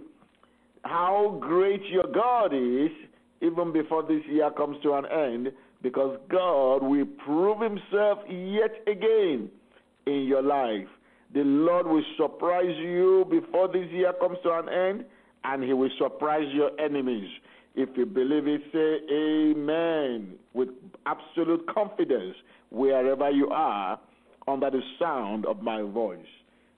how 0.84 1.38
great 1.40 1.86
your 1.86 2.12
God 2.14 2.54
is 2.54 2.92
even 3.42 3.72
before 3.72 4.04
this 4.04 4.22
year 4.30 4.52
comes 4.52 4.76
to 4.84 4.94
an 4.94 5.06
end 5.06 5.54
because 5.82 6.18
God 6.30 6.84
will 6.84 7.06
prove 7.26 7.62
himself 7.62 8.20
yet 8.30 8.72
again 8.88 9.50
in 10.06 10.26
your 10.28 10.42
life. 10.42 10.88
The 11.34 11.44
Lord 11.44 11.88
will 11.88 12.04
surprise 12.18 12.76
you 12.78 13.26
before 13.30 13.68
this 13.68 13.90
year 13.92 14.14
comes 14.20 14.38
to 14.44 14.52
an 14.52 14.70
end, 14.70 15.06
and 15.44 15.64
he 15.64 15.74
will 15.74 15.90
surprise 15.98 16.48
your 16.54 16.72
enemies. 16.80 17.30
If 17.74 17.90
you 17.96 18.06
believe 18.06 18.48
it, 18.48 18.62
say 18.74 19.14
amen 19.14 20.34
with 20.54 20.70
absolute 21.06 21.66
confidence 21.74 22.36
wherever 22.70 23.30
you 23.30 23.50
are 23.50 23.98
under 24.48 24.70
the 24.70 24.82
sound 25.00 25.46
of 25.46 25.62
my 25.62 25.82
voice. 25.82 26.20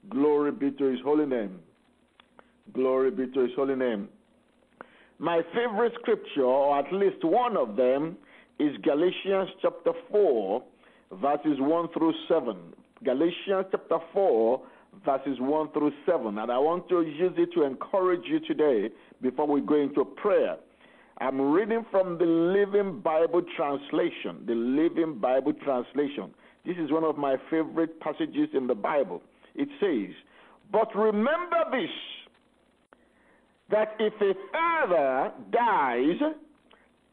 Glory 0.10 0.52
be 0.52 0.72
to 0.72 0.84
his 0.86 1.00
holy 1.04 1.26
name. 1.26 1.60
Glory 2.74 3.12
be 3.12 3.28
to 3.28 3.40
his 3.42 3.52
holy 3.56 3.76
name. 3.76 4.08
My 5.18 5.42
favorite 5.54 5.94
scripture, 6.00 6.44
or 6.44 6.78
at 6.78 6.92
least 6.94 7.24
one 7.24 7.58
of 7.58 7.76
them, 7.76 8.18
is 8.60 8.76
Galatians 8.84 9.50
chapter 9.62 9.92
4, 10.12 10.64
verses 11.22 11.58
1 11.60 11.88
through 11.94 12.14
7. 12.28 12.58
Galatians 13.04 13.66
chapter 13.72 13.98
4, 14.14 14.62
verses 15.06 15.38
1 15.40 15.72
through 15.72 15.92
7. 16.06 16.38
And 16.38 16.52
I 16.52 16.58
want 16.58 16.88
to 16.90 17.02
use 17.02 17.34
it 17.38 17.50
to 17.54 17.64
encourage 17.64 18.24
you 18.26 18.40
today 18.40 18.94
before 19.22 19.48
we 19.48 19.62
go 19.62 19.76
into 19.76 20.06
prayer. 20.06 20.58
I'm 21.20 21.40
reading 21.40 21.86
from 21.92 22.18
the 22.18 22.26
Living 22.26 23.00
Bible 23.00 23.44
translation. 23.56 24.46
The 24.46 24.56
Living 24.56 25.20
Bible 25.20 25.54
translation. 25.64 26.34
This 26.66 26.78
is 26.78 26.92
one 26.92 27.04
of 27.04 27.18
my 27.18 27.36
favorite 27.50 28.00
passages 28.00 28.50
in 28.54 28.68
the 28.68 28.76
Bible. 28.76 29.22
It 29.56 29.70
says, 29.80 30.16
But 30.72 30.96
remember 30.96 31.64
this, 31.72 31.90
that 33.70 33.96
if 34.00 34.14
a 34.22 34.34
father 34.52 35.32
dies, 35.52 36.20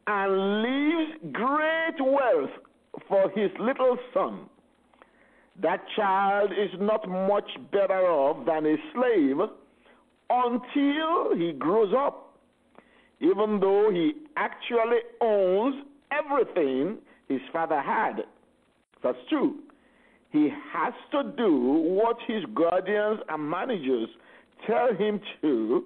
and 0.07 0.63
leaves 0.63 1.11
great 1.31 1.99
wealth 1.99 2.49
for 3.07 3.29
his 3.31 3.51
little 3.59 3.97
son. 4.13 4.49
That 5.61 5.81
child 5.95 6.51
is 6.51 6.71
not 6.79 7.07
much 7.07 7.49
better 7.71 8.01
off 8.07 8.45
than 8.45 8.65
a 8.65 8.75
slave 8.93 9.37
until 10.29 11.35
he 11.37 11.53
grows 11.53 11.93
up, 11.97 12.37
even 13.19 13.59
though 13.59 13.89
he 13.91 14.13
actually 14.37 14.99
owns 15.19 15.83
everything 16.11 16.97
his 17.27 17.41
father 17.51 17.81
had. 17.81 18.23
That's 19.03 19.17
true. 19.29 19.59
He 20.31 20.49
has 20.73 20.93
to 21.11 21.23
do 21.37 21.53
what 21.53 22.17
his 22.27 22.43
guardians 22.55 23.19
and 23.29 23.49
managers 23.49 24.07
tell 24.65 24.93
him 24.93 25.19
to 25.41 25.83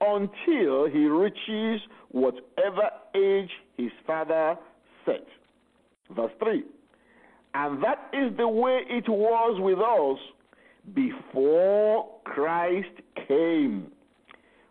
until 0.00 0.86
he 0.86 1.06
reaches 1.06 1.80
whatever 2.10 2.90
age 3.14 3.50
his 3.76 3.90
father 4.06 4.56
set. 5.04 5.26
Verse 6.14 6.32
3. 6.38 6.62
And 7.54 7.82
that 7.82 8.10
is 8.12 8.36
the 8.36 8.48
way 8.48 8.80
it 8.88 9.08
was 9.08 9.58
with 9.60 9.78
us 9.78 10.18
before 10.94 12.06
Christ 12.24 13.00
came. 13.26 13.90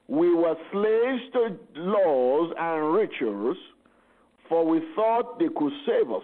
We 0.08 0.34
were 0.34 0.56
slaves 0.72 1.22
to 1.34 1.58
laws 1.76 2.54
and 2.60 2.94
rituals, 2.94 3.58
for 4.48 4.66
we 4.66 4.82
thought 4.96 5.40
they 5.40 5.50
could 5.56 5.74
save 5.86 6.12
us. 6.12 6.24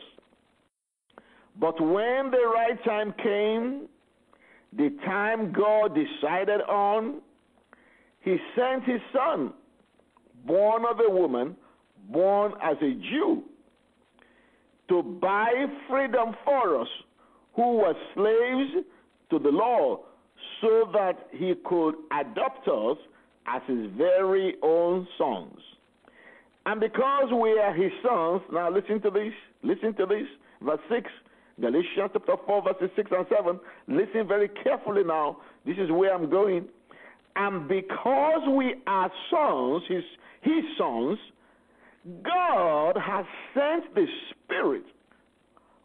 But 1.60 1.82
when 1.82 2.32
the 2.32 2.52
right 2.54 2.78
time 2.86 3.14
came, 3.24 3.88
the 4.74 4.96
time 5.04 5.52
God 5.52 5.96
decided 5.96 6.62
on, 6.62 7.22
He 8.22 8.38
sent 8.56 8.84
His 8.84 9.02
Son 9.14 9.54
born 10.46 10.84
of 10.90 10.98
a 11.06 11.12
woman, 11.12 11.56
born 12.10 12.54
as 12.62 12.78
a 12.82 12.94
Jew, 12.94 13.44
to 14.90 15.04
buy 15.04 15.66
freedom 15.90 16.36
for 16.44 16.82
us 16.82 16.88
who 17.56 17.78
were 17.78 17.94
slaves 18.16 18.86
to 19.30 19.40
the 19.40 19.50
law, 19.50 20.00
so 20.62 20.90
that 20.94 21.28
he 21.32 21.54
could 21.66 21.96
adopt 22.12 22.68
us 22.68 22.98
as 23.48 23.62
his 23.68 23.90
very 23.98 24.56
own 24.62 25.08
sons. 25.18 25.60
And 26.66 26.80
because 26.80 27.32
we 27.32 27.58
are 27.60 27.74
his 27.74 27.92
sons, 28.04 28.42
now 28.52 28.70
listen 28.70 29.02
to 29.02 29.10
this, 29.10 29.34
listen 29.64 29.94
to 29.96 30.06
this, 30.06 30.28
verse 30.62 30.80
6, 30.90 31.10
Galatians 31.60 32.12
chapter 32.14 32.20
4, 32.46 32.62
verses 32.64 32.90
6 32.96 33.12
and 33.12 33.26
7. 33.30 33.60
Listen 33.88 34.28
very 34.28 34.50
carefully 34.64 35.04
now. 35.04 35.38
This 35.66 35.78
is 35.78 35.90
where 35.92 36.14
I'm 36.14 36.30
going. 36.30 36.66
And 37.36 37.68
because 37.68 38.42
we 38.56 38.76
are 38.88 39.12
sons, 39.30 39.84
his, 39.88 40.04
his 40.42 40.64
sons, 40.78 41.18
God 42.24 42.98
has 42.98 43.26
sent 43.54 43.94
the 43.94 44.06
Spirit 44.32 44.84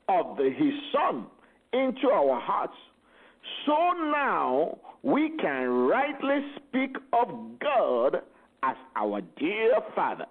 of 0.09 0.37
the, 0.37 0.45
His 0.45 0.73
Son 0.93 1.27
into 1.73 2.09
our 2.09 2.41
hearts. 2.41 2.75
So 3.67 3.75
now 4.11 4.79
we 5.03 5.33
can 5.41 5.69
rightly 5.69 6.41
speak 6.57 6.97
of 7.13 7.29
God 7.61 8.17
as 8.63 8.77
our 8.97 9.21
dear 9.39 9.75
Father. 9.95 10.27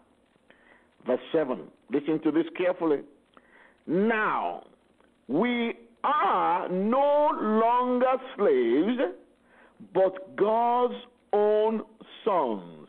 Verse 1.06 1.20
7. 1.32 1.60
Listen 1.92 2.20
to 2.24 2.32
this 2.32 2.46
carefully. 2.58 3.02
Now, 3.86 4.64
we 5.28 5.74
are 6.04 6.68
no 6.68 7.30
longer 7.40 8.14
slaves, 8.36 9.14
but 9.94 10.36
God's 10.36 10.96
own 11.34 11.84
sons. 12.24 12.88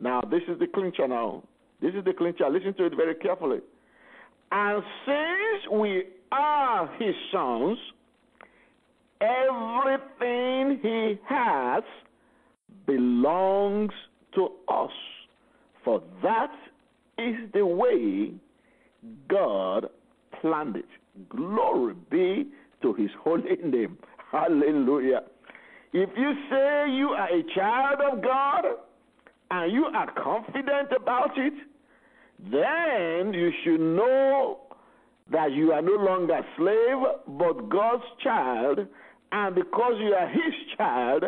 Now, 0.00 0.20
this 0.30 0.42
is 0.48 0.58
the 0.58 0.66
clincher 0.66 1.06
now. 1.06 1.42
This 1.80 1.94
is 1.94 2.04
the 2.04 2.12
clincher. 2.12 2.48
Listen 2.48 2.74
to 2.74 2.86
it 2.86 2.96
very 2.96 3.14
carefully. 3.14 3.58
And 4.52 4.82
since 5.06 5.72
we 5.72 6.04
are 6.32 6.88
his 6.98 7.14
sons, 7.32 7.78
everything 9.20 10.78
he 10.82 11.18
has 11.28 11.82
belongs 12.86 13.92
to 14.34 14.48
us. 14.68 14.90
For 15.84 16.02
that 16.22 16.52
is 17.18 17.34
the 17.52 17.66
way 17.66 18.32
God 19.28 19.88
planned 20.40 20.76
it. 20.76 20.88
Glory 21.28 21.94
be 22.10 22.46
to 22.82 22.92
his 22.94 23.10
holy 23.22 23.56
name. 23.64 23.98
Hallelujah. 24.30 25.22
If 25.96 26.10
you 26.16 26.32
say 26.50 26.90
you 26.90 27.10
are 27.10 27.28
a 27.28 27.44
child 27.54 28.00
of 28.00 28.20
God 28.20 28.64
and 29.52 29.72
you 29.72 29.84
are 29.84 30.10
confident 30.12 30.88
about 30.90 31.30
it, 31.36 31.52
then 32.50 33.32
you 33.32 33.52
should 33.62 33.78
know 33.78 34.58
that 35.30 35.52
you 35.52 35.70
are 35.70 35.82
no 35.82 35.92
longer 35.92 36.34
a 36.34 36.44
slave 36.56 37.38
but 37.38 37.68
God's 37.68 38.02
child, 38.24 38.80
and 39.30 39.54
because 39.54 39.92
you 40.00 40.12
are 40.14 40.28
his 40.28 40.76
child, 40.76 41.24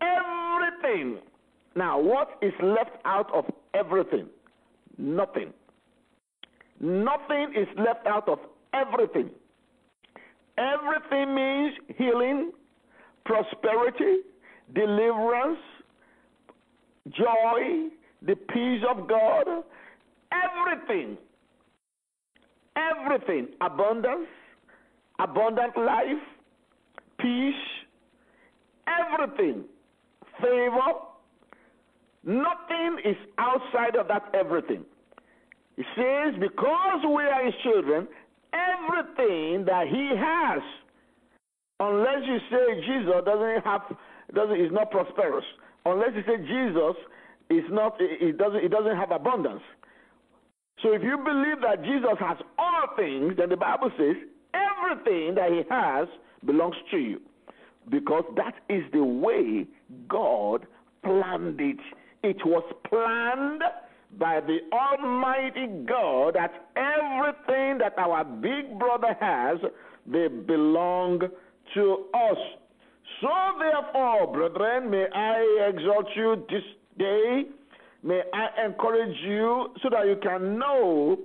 everything. 0.00 1.18
Now, 1.74 1.98
what 1.98 2.38
is 2.42 2.52
left 2.62 2.96
out 3.04 3.28
of 3.34 3.44
everything? 3.74 4.28
Nothing. 4.98 5.52
Nothing 6.78 7.54
is 7.56 7.66
left 7.76 8.06
out 8.06 8.28
of 8.28 8.38
everything. 8.72 9.30
Everything 10.56 11.34
means 11.34 11.74
healing, 11.98 12.52
prosperity, 13.26 14.22
deliverance, 14.74 15.58
joy, 17.10 17.88
the 18.22 18.36
peace 18.36 18.82
of 18.88 19.08
God, 19.08 19.46
everything. 20.32 21.18
Everything. 22.76 23.48
Abundance, 23.60 24.28
abundant 25.18 25.76
life, 25.76 26.22
peace, 27.18 27.54
everything. 28.86 29.64
Favor. 30.40 30.92
Nothing 32.24 32.98
is 33.04 33.16
outside 33.38 33.96
of 33.96 34.08
that 34.08 34.34
everything. 34.34 34.84
He 35.76 35.84
says, 35.94 36.34
because 36.40 37.04
we 37.04 37.22
are 37.22 37.44
his 37.44 37.54
children, 37.62 38.08
everything 38.52 39.64
that 39.66 39.86
he 39.88 40.10
has, 40.16 40.62
unless 41.80 42.22
you 42.26 42.38
say 42.50 42.80
Jesus 42.80 43.14
doesn't 43.24 43.64
have, 43.64 43.82
doesn't 44.34 44.60
is 44.60 44.72
not 44.72 44.90
prosperous, 44.90 45.44
unless 45.84 46.10
you 46.14 46.22
say 46.26 46.38
Jesus 46.38 46.96
is 47.50 47.64
not, 47.70 47.96
it 48.00 48.38
doesn't, 48.38 48.64
it 48.64 48.70
doesn't 48.70 48.96
have 48.96 49.10
abundance. 49.10 49.62
So 50.82 50.92
if 50.92 51.02
you 51.02 51.16
believe 51.16 51.60
that 51.62 51.82
Jesus 51.82 52.16
has 52.20 52.36
all 52.58 52.96
things, 52.96 53.34
then 53.38 53.48
the 53.48 53.56
Bible 53.56 53.90
says 53.96 54.16
everything 54.52 55.34
that 55.34 55.50
he 55.50 55.62
has 55.70 56.08
belongs 56.44 56.76
to 56.90 56.98
you, 56.98 57.20
because 57.88 58.24
that 58.36 58.54
is 58.68 58.82
the 58.92 59.02
way 59.02 59.66
God 60.08 60.66
planned 61.02 61.60
it. 61.60 61.78
It 62.22 62.44
was 62.44 62.64
planned 62.88 63.62
by 64.18 64.40
the 64.40 64.58
Almighty 64.72 65.66
God 65.86 66.34
that 66.34 66.68
everything 66.76 67.78
that 67.78 67.94
our 67.98 68.24
big 68.24 68.78
brother 68.78 69.16
has, 69.20 69.58
they 70.06 70.28
belong 70.28 71.20
to 71.76 72.06
us. 72.14 72.38
So 73.20 73.28
therefore, 73.58 74.32
brethren, 74.32 74.90
may 74.90 75.06
I 75.14 75.70
exhort 75.70 76.06
you 76.16 76.44
this 76.50 76.62
day, 76.98 77.44
may 78.02 78.22
I 78.34 78.66
encourage 78.66 79.16
you 79.22 79.68
so 79.82 79.88
that 79.90 80.06
you 80.06 80.16
can 80.22 80.58
know 80.58 81.18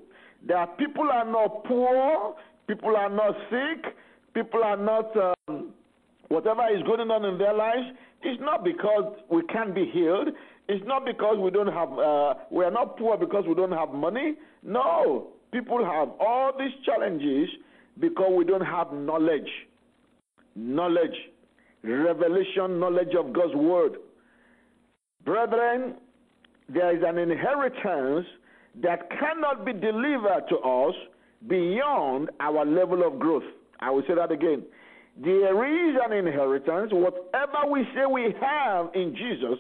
that 0.48 0.78
people 0.78 1.10
are 1.12 1.26
not 1.26 1.64
poor, 1.66 2.36
people 2.68 2.96
are 2.96 3.10
not 3.10 3.36
sick, 3.50 3.94
people 4.34 4.64
are 4.64 4.78
not 4.78 5.12
um, 5.18 5.74
whatever 6.28 6.68
is 6.76 6.84
going 6.84 7.10
on 7.12 7.26
in 7.26 7.38
their 7.38 7.54
lives. 7.54 7.88
It's 8.24 8.42
not 8.42 8.64
because 8.64 9.16
we 9.30 9.42
can't 9.52 9.74
be 9.74 9.90
healed. 9.92 10.30
It's 10.68 10.86
not 10.86 11.06
because 11.06 11.38
we 11.40 11.50
don't 11.50 11.72
have, 11.74 11.92
uh, 11.92 12.36
we 12.52 12.64
are 12.64 12.72
not 12.72 12.98
poor 12.98 13.18
because 13.18 13.46
we 13.48 13.56
don't 13.56 13.72
have 13.72 13.90
money. 13.90 14.36
No, 14.64 15.28
people 15.52 15.84
have 15.84 16.10
all 16.20 16.52
these 16.58 16.72
challenges 16.86 17.50
because 18.00 18.32
we 18.36 18.46
don't 18.46 18.66
have 18.66 18.94
knowledge. 18.94 19.50
Knowledge, 20.56 21.16
revelation, 21.84 22.80
knowledge 22.80 23.16
of 23.18 23.34
God's 23.34 23.56
word. 23.56 23.94
Brethren, 25.24 25.96
there 26.70 26.96
is 26.96 27.04
an 27.06 27.18
inheritance 27.18 28.26
that 28.82 29.10
cannot 29.12 29.66
be 29.66 29.74
delivered 29.74 30.44
to 30.50 30.58
us 30.58 30.96
beyond 31.48 32.30
our 32.40 32.66
level 32.66 33.06
of 33.06 33.20
growth. 33.20 33.44
I 33.80 33.92
will 33.92 34.04
say 34.08 34.16
that 34.16 34.32
again. 34.32 34.64
There 35.22 35.90
is 35.90 35.98
an 36.06 36.14
inheritance, 36.14 36.92
whatever 36.94 37.70
we 37.70 37.84
say 37.94 38.06
we 38.10 38.34
have 38.40 38.90
in 38.94 39.16
Jesus, 39.16 39.60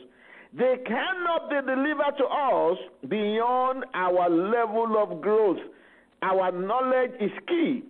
they 0.53 0.75
cannot 0.85 1.49
be 1.49 1.55
delivered 1.55 2.17
to 2.17 2.25
us 2.25 2.77
beyond 3.07 3.85
our 3.93 4.29
level 4.29 5.01
of 5.01 5.21
growth. 5.21 5.59
Our 6.21 6.51
knowledge 6.51 7.11
is 7.19 7.31
key. 7.47 7.83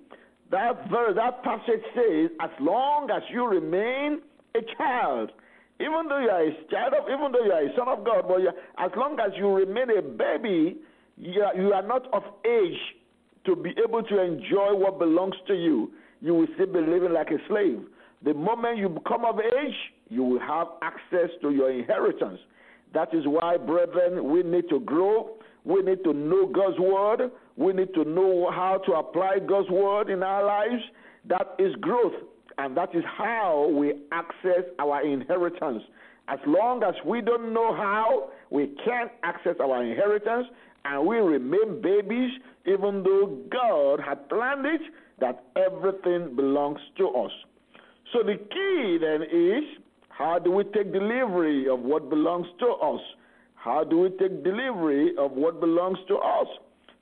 That 0.52 0.90
verse, 0.90 1.16
that 1.16 1.44
passage 1.44 1.82
says, 1.96 2.30
as 2.42 2.50
long 2.60 3.10
as 3.10 3.24
you 3.32 3.48
remain 3.48 4.22
a 4.54 4.60
child, 4.78 5.32
even 5.80 6.08
though 6.10 6.20
you 6.20 6.30
are 6.30 6.44
a 6.44 6.52
child 6.70 6.94
of, 6.94 7.08
even 7.08 7.32
though 7.32 7.44
you 7.44 7.52
are 7.52 7.64
a 7.64 7.76
son 7.76 7.88
of 7.88 8.04
God, 8.06 8.26
but 8.28 8.42
as 8.78 8.92
long 8.98 9.18
as 9.20 9.32
you 9.38 9.50
remain 9.50 9.98
a 9.98 10.02
baby, 10.02 10.78
you 11.18 11.42
are, 11.42 11.56
you 11.56 11.72
are 11.72 11.82
not 11.82 12.14
of 12.14 12.24
age 12.46 12.78
to 13.46 13.56
be 13.56 13.74
able 13.84 14.04
to 14.04 14.22
enjoy 14.22 14.76
what 14.76 15.00
belongs 15.00 15.36
to 15.48 15.54
you. 15.54 15.92
You 16.20 16.36
will 16.36 16.48
still 16.56 16.68
be 16.68 16.80
living 16.80 17.14
like 17.14 17.32
a 17.32 17.38
slave. 17.48 17.82
The 18.24 18.34
moment 18.34 18.78
you 18.78 18.90
become 18.90 19.26
of 19.26 19.40
age, 19.40 19.74
you 20.10 20.24
will 20.24 20.40
have 20.40 20.68
access 20.84 21.30
to 21.42 21.52
your 21.52 21.72
inheritance. 21.72 22.40
That 22.94 23.14
is 23.14 23.24
why, 23.26 23.58
brethren, 23.58 24.30
we 24.32 24.44
need 24.44 24.70
to 24.70 24.82
grow. 24.82 25.38
We 25.64 25.82
need 25.82 26.04
to 26.04 26.14
know 26.14 26.46
God's 26.46 26.78
word. 26.78 27.32
We 27.58 27.74
need 27.74 27.94
to 27.94 28.04
know 28.04 28.50
how 28.52 28.82
to 28.86 28.94
apply 28.94 29.40
God's 29.40 29.70
word 29.70 30.10
in 30.10 30.24
our 30.24 30.46
lives. 30.46 30.84
That 31.28 31.56
is 31.60 31.76
growth. 31.76 32.14
And 32.58 32.76
that 32.78 32.94
is 32.96 33.04
how 33.18 33.70
we 33.74 33.94
access 34.12 34.64
our 34.80 35.06
inheritance. 35.06 35.84
As 36.28 36.40
long 36.46 36.84
as 36.84 36.94
we 37.06 37.22
don't 37.22 37.54
know 37.54 37.76
how, 37.76 38.30
we 38.50 38.68
can't 38.86 39.12
access 39.24 39.56
our 39.60 39.84
inheritance 39.84 40.48
and 40.86 41.06
we 41.06 41.18
remain 41.18 41.82
babies, 41.82 42.32
even 42.66 43.04
though 43.04 43.38
God 43.52 44.00
had 44.00 44.28
planned 44.30 44.66
it 44.66 44.82
that 45.20 45.46
everything 45.56 46.36
belongs 46.36 46.80
to 46.98 47.10
us. 47.10 47.32
So 48.14 48.24
the 48.24 48.38
key 48.38 48.98
then 49.00 49.24
is 49.24 49.64
how 50.10 50.40
do 50.40 50.52
we 50.52 50.64
take 50.66 50.92
delivery 50.92 51.68
of 51.68 51.80
what 51.80 52.10
belongs 52.10 52.48
to 52.60 52.68
us? 52.68 53.02
How 53.56 53.84
do 53.84 54.00
we 54.00 54.10
take 54.10 54.44
delivery 54.44 55.14
of 55.18 55.32
what 55.32 55.60
belongs 55.60 55.98
to 56.08 56.18
us? 56.18 56.48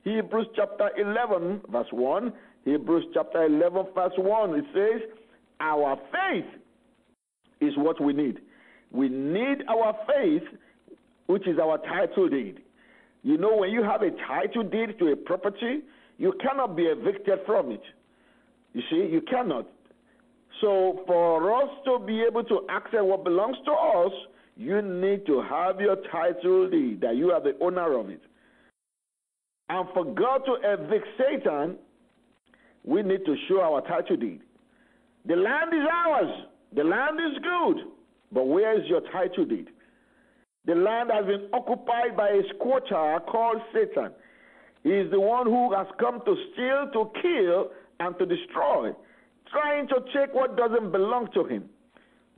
Hebrews 0.04 0.48
chapter 0.56 0.90
11, 0.98 1.62
verse 1.70 1.88
1. 1.92 2.34
Hebrews 2.66 3.06
chapter 3.14 3.46
11, 3.46 3.88
verse 3.94 4.14
1. 4.18 4.56
It 4.56 4.66
says, 4.74 5.10
Our 5.60 5.98
faith 6.12 6.46
is 7.60 7.74
what 7.78 8.02
we 8.02 8.14
need. 8.14 8.40
We 8.92 9.10
need 9.10 9.64
our 9.68 9.96
faith, 10.08 10.44
which 11.28 11.48
is 11.48 11.60
our 11.60 11.78
title 11.80 12.30
deed. 12.30 12.60
You 13.24 13.38
know, 13.38 13.58
when 13.58 13.72
you 13.72 13.84
have 13.84 14.02
a 14.02 14.12
title 14.28 14.64
deed 14.64 14.98
to 15.00 15.12
a 15.12 15.16
property, 15.16 15.82
you 16.18 16.34
cannot 16.42 16.76
be 16.76 16.84
evicted 16.84 17.40
from 17.46 17.72
it. 17.72 17.82
You 18.74 18.82
see, 18.90 19.10
you 19.12 19.22
cannot. 19.30 19.68
So, 20.62 21.04
for 21.06 21.62
us 21.62 21.70
to 21.86 22.00
be 22.00 22.22
able 22.22 22.44
to 22.46 22.66
access 22.70 23.00
what 23.02 23.24
belongs 23.24 23.58
to 23.66 23.72
us, 23.72 24.12
you 24.56 24.82
need 24.82 25.26
to 25.26 25.42
have 25.42 25.80
your 25.80 25.98
title 26.12 26.70
deed, 26.70 27.02
that 27.02 27.16
you 27.16 27.32
are 27.32 27.42
the 27.42 27.58
owner 27.62 27.98
of 27.98 28.10
it. 28.10 28.22
And 29.70 29.88
for 29.94 30.06
God 30.06 30.42
to 30.46 30.58
evict 30.64 31.08
Satan, 31.18 31.78
we 32.84 33.04
need 33.04 33.26
to 33.26 33.36
show 33.48 33.62
our 33.62 33.82
title 33.82 34.18
deed. 34.18 34.42
The 35.26 35.36
land 35.36 35.74
is 35.74 35.88
ours, 35.92 36.46
the 36.76 36.84
land 36.84 37.20
is 37.20 37.38
good, 37.44 37.86
but 38.32 38.48
where 38.48 38.80
is 38.80 38.88
your 38.88 39.02
title 39.12 39.46
deed? 39.46 39.68
The 40.66 40.76
land 40.76 41.12
has 41.14 41.26
been 41.26 41.48
occupied 41.54 42.18
by 42.18 42.30
a 42.30 42.42
squatter 42.56 43.20
called 43.28 43.62
Satan. 43.74 44.12
He 44.84 44.92
is 44.92 45.12
the 45.12 45.20
one 45.20 45.46
who 45.46 45.74
has 45.74 45.88
come 46.00 46.22
to 46.26 46.36
steal, 46.54 46.90
to 46.94 47.12
kill, 47.22 47.72
and 48.00 48.18
to 48.18 48.26
destroy 48.26 48.94
trying 49.52 49.88
to 49.88 49.96
take 50.14 50.34
what 50.34 50.58
doesn't 50.58 50.92
belong 50.92 51.30
to 51.34 51.44
him. 51.44 51.70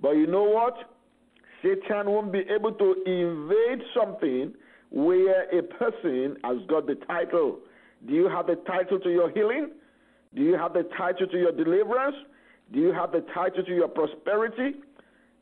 But 0.01 0.11
you 0.11 0.27
know 0.27 0.43
what? 0.43 0.75
Satan 1.61 2.09
won't 2.09 2.31
be 2.31 2.43
able 2.53 2.71
to 2.73 2.95
invade 3.05 3.85
something 3.95 4.53
where 4.91 5.43
a 5.57 5.63
person 5.63 6.37
has 6.43 6.57
got 6.67 6.85
the 6.85 6.95
title. 7.07 7.59
Do 8.07 8.13
you 8.13 8.29
have 8.29 8.47
the 8.47 8.55
title 8.67 8.99
to 8.99 9.09
your 9.09 9.31
healing? 9.31 9.71
Do 10.35 10.41
you 10.41 10.53
have 10.53 10.73
the 10.73 10.83
title 10.97 11.27
to 11.27 11.37
your 11.37 11.51
deliverance? 11.51 12.15
Do 12.71 12.79
you 12.79 12.93
have 12.93 13.11
the 13.11 13.25
title 13.33 13.63
to 13.63 13.73
your 13.73 13.87
prosperity? 13.87 14.75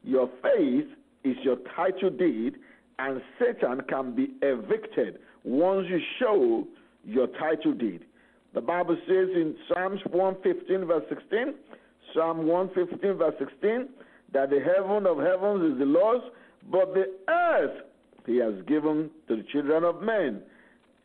Your 0.04 0.30
faith 0.42 0.86
is 1.24 1.36
your 1.44 1.58
title 1.76 2.10
deed, 2.10 2.56
and 3.00 3.22
Satan 3.40 3.82
can 3.88 4.16
be 4.16 4.34
evicted 4.42 5.20
once 5.44 5.88
you 5.90 6.00
show 6.20 6.68
your 7.04 7.28
title 7.28 7.74
deed. 7.74 8.06
The 8.54 8.62
Bible 8.62 8.98
says 9.08 9.30
in 9.36 9.56
Psalms 9.68 10.02
115, 10.12 10.86
verse 10.86 11.04
16, 11.10 11.54
Psalm 12.14 12.48
115, 12.48 13.14
verse 13.14 13.36
16, 13.40 13.90
that 14.34 14.50
the 14.50 14.60
heaven 14.60 15.06
of 15.06 15.18
heavens 15.18 15.74
is 15.74 15.80
the 15.80 15.86
Lord's, 15.86 16.24
but 16.72 16.94
the 16.94 17.06
earth 17.30 17.84
he 18.30 18.38
has 18.38 18.54
given 18.68 19.10
to 19.28 19.38
the 19.38 19.44
children 19.52 19.84
of 19.84 20.02
men. 20.02 20.42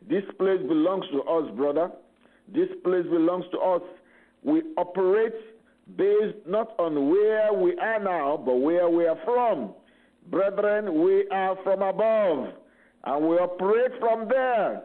This 0.07 0.23
place 0.37 0.61
belongs 0.67 1.05
to 1.11 1.21
us, 1.23 1.49
brother. 1.55 1.89
This 2.53 2.69
place 2.83 3.05
belongs 3.05 3.45
to 3.51 3.57
us. 3.57 3.81
We 4.43 4.61
operate 4.77 5.33
based 5.97 6.37
not 6.47 6.75
on 6.77 7.09
where 7.09 7.51
we 7.51 7.75
are 7.77 7.99
now, 7.99 8.41
but 8.45 8.55
where 8.57 8.87
we 8.89 9.07
are 9.07 9.17
from. 9.25 9.73
Brethren, 10.29 11.03
we 11.03 11.27
are 11.29 11.55
from 11.63 11.81
above, 11.81 12.53
and 13.05 13.27
we 13.27 13.35
operate 13.37 13.99
from 13.99 14.27
there. 14.27 14.83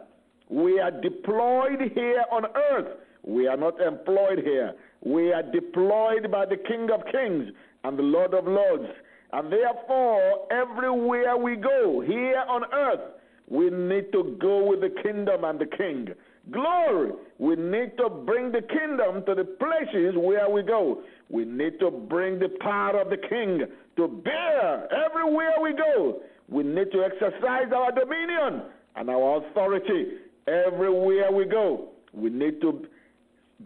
We 0.49 0.79
are 0.79 0.91
deployed 0.91 1.91
here 1.93 2.23
on 2.31 2.45
earth. 2.71 2.97
We 3.23 3.47
are 3.47 3.57
not 3.57 3.79
employed 3.79 4.39
here. 4.43 4.73
We 5.03 5.31
are 5.31 5.43
deployed 5.43 6.31
by 6.31 6.45
the 6.47 6.57
King 6.57 6.89
of 6.91 7.01
Kings 7.11 7.51
and 7.83 7.97
the 7.97 8.03
Lord 8.03 8.33
of 8.33 8.45
Lords. 8.45 8.89
And 9.33 9.51
therefore, 9.51 10.47
everywhere 10.51 11.37
we 11.37 11.55
go 11.55 12.01
here 12.05 12.43
on 12.47 12.63
earth, 12.73 12.99
we 13.47 13.69
need 13.69 14.11
to 14.11 14.37
go 14.41 14.65
with 14.69 14.81
the 14.81 14.93
kingdom 15.01 15.43
and 15.43 15.59
the 15.59 15.65
king. 15.65 16.09
Glory. 16.51 17.11
We 17.37 17.55
need 17.55 17.97
to 17.97 18.09
bring 18.09 18.51
the 18.51 18.61
kingdom 18.61 19.23
to 19.25 19.35
the 19.35 19.43
places 19.43 20.15
where 20.17 20.49
we 20.49 20.63
go. 20.63 21.01
We 21.29 21.45
need 21.45 21.79
to 21.79 21.91
bring 21.91 22.39
the 22.39 22.49
power 22.59 23.01
of 23.01 23.09
the 23.09 23.17
king 23.17 23.61
to 23.97 24.07
bear 24.07 24.87
everywhere 24.93 25.53
we 25.61 25.73
go. 25.73 26.21
We 26.49 26.63
need 26.63 26.91
to 26.91 27.03
exercise 27.03 27.71
our 27.73 27.91
dominion 27.91 28.63
and 28.95 29.09
our 29.09 29.45
authority 29.45 30.17
everywhere 30.47 31.31
we 31.31 31.45
go. 31.45 31.89
We 32.13 32.29
need 32.29 32.59
to 32.61 32.85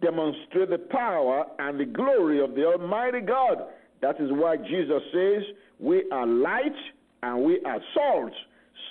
demonstrate 0.00 0.70
the 0.70 0.78
power 0.78 1.46
and 1.58 1.80
the 1.80 1.86
glory 1.86 2.42
of 2.42 2.54
the 2.54 2.66
Almighty 2.66 3.20
God. 3.20 3.64
That 4.06 4.20
is 4.20 4.30
why 4.30 4.56
Jesus 4.56 5.02
says, 5.12 5.42
We 5.80 6.04
are 6.12 6.24
light 6.24 6.76
and 7.24 7.42
we 7.42 7.60
are 7.64 7.80
salt. 7.92 8.30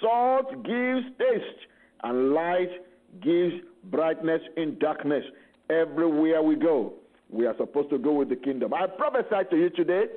Salt 0.01 0.51
gives 0.65 1.05
taste, 1.17 1.59
and 2.03 2.33
light 2.33 2.69
gives 3.23 3.53
brightness 3.85 4.41
in 4.57 4.77
darkness. 4.77 5.23
Everywhere 5.69 6.41
we 6.43 6.57
go, 6.57 6.95
we 7.29 7.45
are 7.45 7.55
supposed 7.55 7.91
to 7.91 7.97
go 7.97 8.11
with 8.11 8.27
the 8.27 8.35
kingdom. 8.35 8.73
I 8.73 8.87
prophesy 8.87 9.49
to 9.51 9.55
you 9.55 9.69
today 9.69 10.07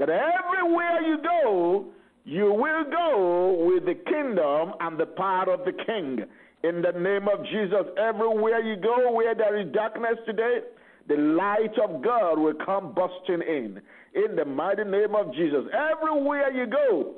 that 0.00 0.08
everywhere 0.10 1.02
you 1.02 1.18
go, 1.22 1.84
you 2.24 2.52
will 2.52 2.84
go 2.90 3.64
with 3.64 3.84
the 3.86 3.94
kingdom 4.10 4.72
and 4.80 4.98
the 4.98 5.06
power 5.06 5.52
of 5.52 5.64
the 5.66 5.72
king. 5.72 6.24
In 6.64 6.82
the 6.82 6.98
name 6.98 7.28
of 7.28 7.44
Jesus, 7.44 7.86
everywhere 7.96 8.60
you 8.60 8.74
go, 8.74 9.12
where 9.12 9.36
there 9.36 9.56
is 9.60 9.72
darkness 9.72 10.16
today, 10.26 10.62
the 11.06 11.16
light 11.16 11.78
of 11.82 12.02
God 12.02 12.40
will 12.40 12.54
come 12.54 12.92
busting 12.92 13.42
in. 13.48 13.80
In 14.18 14.34
the 14.34 14.44
mighty 14.44 14.82
name 14.82 15.14
of 15.14 15.32
Jesus. 15.32 15.64
Everywhere 15.72 16.50
you 16.52 16.66
go, 16.66 17.14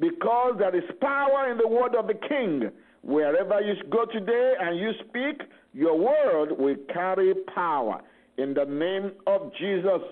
because 0.00 0.54
there 0.58 0.74
is 0.74 0.82
power 1.00 1.50
in 1.50 1.58
the 1.58 1.68
word 1.68 1.94
of 1.94 2.08
the 2.08 2.14
king. 2.14 2.70
Wherever 3.02 3.60
you 3.60 3.74
go 3.90 4.06
today 4.06 4.54
and 4.60 4.76
you 4.78 4.90
speak, 5.08 5.42
your 5.72 5.96
word 5.96 6.58
will 6.58 6.76
carry 6.92 7.32
power. 7.54 8.00
In 8.38 8.54
the 8.54 8.64
name 8.64 9.12
of 9.26 9.52
Jesus. 9.58 10.02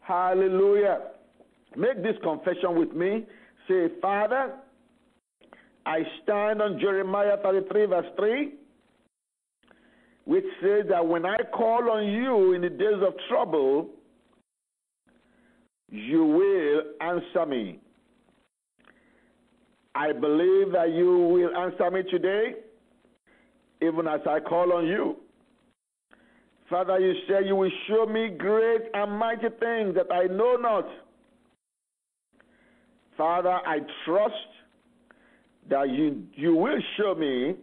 Hallelujah. 0.00 1.02
Make 1.76 2.02
this 2.02 2.16
confession 2.22 2.78
with 2.78 2.92
me. 2.92 3.24
Say, 3.68 3.88
Father, 4.00 4.54
I 5.84 5.98
stand 6.22 6.62
on 6.62 6.80
Jeremiah 6.80 7.36
33, 7.42 7.86
verse 7.86 8.06
3, 8.16 8.54
which 10.24 10.44
says 10.60 10.86
that 10.88 11.06
when 11.06 11.26
I 11.26 11.36
call 11.52 11.90
on 11.90 12.06
you 12.06 12.54
in 12.54 12.62
the 12.62 12.70
days 12.70 13.02
of 13.06 13.14
trouble, 13.28 13.90
you 15.90 16.24
will 16.24 16.82
answer 17.00 17.46
me. 17.46 17.78
I 19.94 20.12
believe 20.12 20.72
that 20.72 20.92
you 20.92 21.16
will 21.16 21.56
answer 21.56 21.90
me 21.90 22.02
today, 22.10 22.54
even 23.80 24.06
as 24.06 24.20
I 24.28 24.40
call 24.40 24.72
on 24.72 24.86
you. 24.86 25.16
Father, 26.68 26.98
you 26.98 27.14
say 27.28 27.46
you 27.46 27.56
will 27.56 27.70
show 27.88 28.06
me 28.06 28.30
great 28.36 28.82
and 28.92 29.12
mighty 29.12 29.48
things 29.60 29.94
that 29.94 30.12
I 30.12 30.24
know 30.26 30.56
not. 30.56 30.86
Father, 33.16 33.58
I 33.66 33.78
trust 34.04 34.34
that 35.70 35.88
you, 35.88 36.24
you 36.34 36.54
will 36.54 36.78
show 36.96 37.14
me 37.14 37.54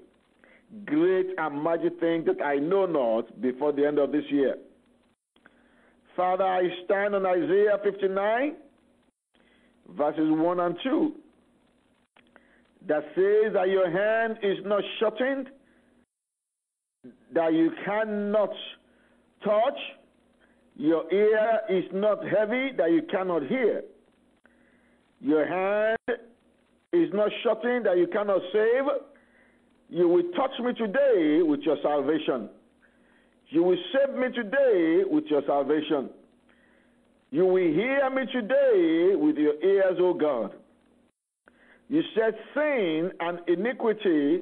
great 0.85 1.27
and 1.37 1.61
mighty 1.61 1.89
things 1.99 2.25
that 2.25 2.43
I 2.43 2.55
know 2.55 2.85
not 2.85 3.41
before 3.41 3.73
the 3.73 3.85
end 3.85 3.99
of 3.99 4.11
this 4.11 4.23
year. 4.29 4.55
Father, 6.15 6.43
I 6.43 6.61
stand 6.85 7.15
on 7.15 7.25
Isaiah 7.25 7.79
59, 7.83 8.55
verses 9.89 10.29
1 10.29 10.59
and 10.59 10.77
2 10.83 11.13
that 12.87 13.03
says 13.15 13.53
that 13.53 13.69
your 13.69 13.89
hand 13.89 14.37
is 14.43 14.57
not 14.65 14.83
shortened, 14.99 15.49
that 17.33 17.53
you 17.53 17.71
cannot 17.85 18.51
touch, 19.43 19.77
your 20.75 21.11
ear 21.11 21.61
is 21.69 21.85
not 21.93 22.19
heavy, 22.27 22.71
that 22.77 22.91
you 22.91 23.03
cannot 23.09 23.43
hear. 23.47 23.83
Your 25.19 25.47
hand 25.47 26.19
is 26.91 27.09
not 27.13 27.29
shortened, 27.43 27.85
that 27.85 27.97
you 27.97 28.07
cannot 28.07 28.41
save. 28.51 28.83
You 29.89 30.07
will 30.09 30.31
touch 30.35 30.51
me 30.59 30.73
today 30.73 31.41
with 31.41 31.61
your 31.61 31.77
salvation. 31.81 32.49
You 33.53 33.61
will 33.61 33.77
save 33.93 34.15
me 34.15 34.29
today 34.33 35.03
with 35.05 35.25
your 35.27 35.43
salvation. 35.45 36.09
You 37.29 37.45
will 37.45 37.71
hear 37.71 38.09
me 38.09 38.23
today 38.33 39.15
with 39.15 39.37
your 39.37 39.53
ears, 39.63 39.97
O 39.99 40.15
God. 40.15 40.55
You 41.87 42.01
said, 42.15 42.33
Sin 42.55 43.11
and 43.19 43.41
iniquity 43.47 44.41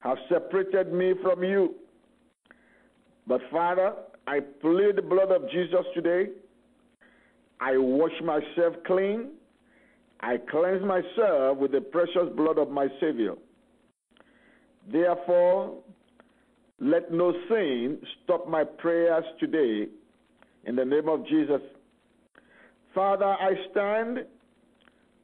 have 0.00 0.18
separated 0.28 0.92
me 0.92 1.14
from 1.22 1.42
you. 1.42 1.74
But 3.26 3.40
Father, 3.50 3.94
I 4.26 4.40
plead 4.60 4.96
the 4.96 5.02
blood 5.02 5.30
of 5.32 5.50
Jesus 5.50 5.86
today. 5.94 6.32
I 7.62 7.78
wash 7.78 8.12
myself 8.22 8.74
clean. 8.86 9.30
I 10.20 10.36
cleanse 10.50 10.84
myself 10.84 11.56
with 11.56 11.72
the 11.72 11.80
precious 11.80 12.28
blood 12.36 12.58
of 12.58 12.70
my 12.70 12.88
Savior. 13.00 13.36
Therefore, 14.92 15.78
let 16.82 17.12
no 17.12 17.32
sin 17.48 17.98
stop 18.24 18.48
my 18.48 18.64
prayers 18.64 19.24
today. 19.38 19.86
In 20.64 20.74
the 20.74 20.84
name 20.84 21.08
of 21.08 21.24
Jesus. 21.28 21.60
Father, 22.92 23.24
I 23.24 23.52
stand 23.70 24.18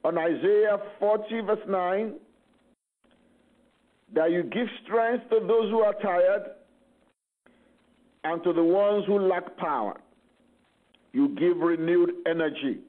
on 0.05 0.17
Isaiah 0.17 0.77
40, 0.99 1.41
verse 1.41 1.59
9, 1.67 2.13
that 4.15 4.31
you 4.31 4.43
give 4.43 4.67
strength 4.85 5.29
to 5.31 5.39
those 5.41 5.69
who 5.69 5.81
are 5.81 5.93
tired 6.01 6.43
and 8.23 8.41
to 8.43 8.53
the 8.53 8.63
ones 8.63 9.03
who 9.05 9.19
lack 9.19 9.57
power. 9.57 9.99
You 11.11 11.35
give 11.35 11.57
renewed 11.57 12.11
energy. 12.25 12.79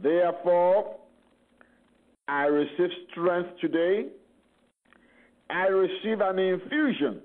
Therefore, 0.00 0.96
I 2.28 2.44
receive 2.44 2.90
strength 3.10 3.50
today. 3.60 4.06
I 5.48 5.66
receive 5.66 6.20
an 6.20 6.38
infusion 6.38 7.20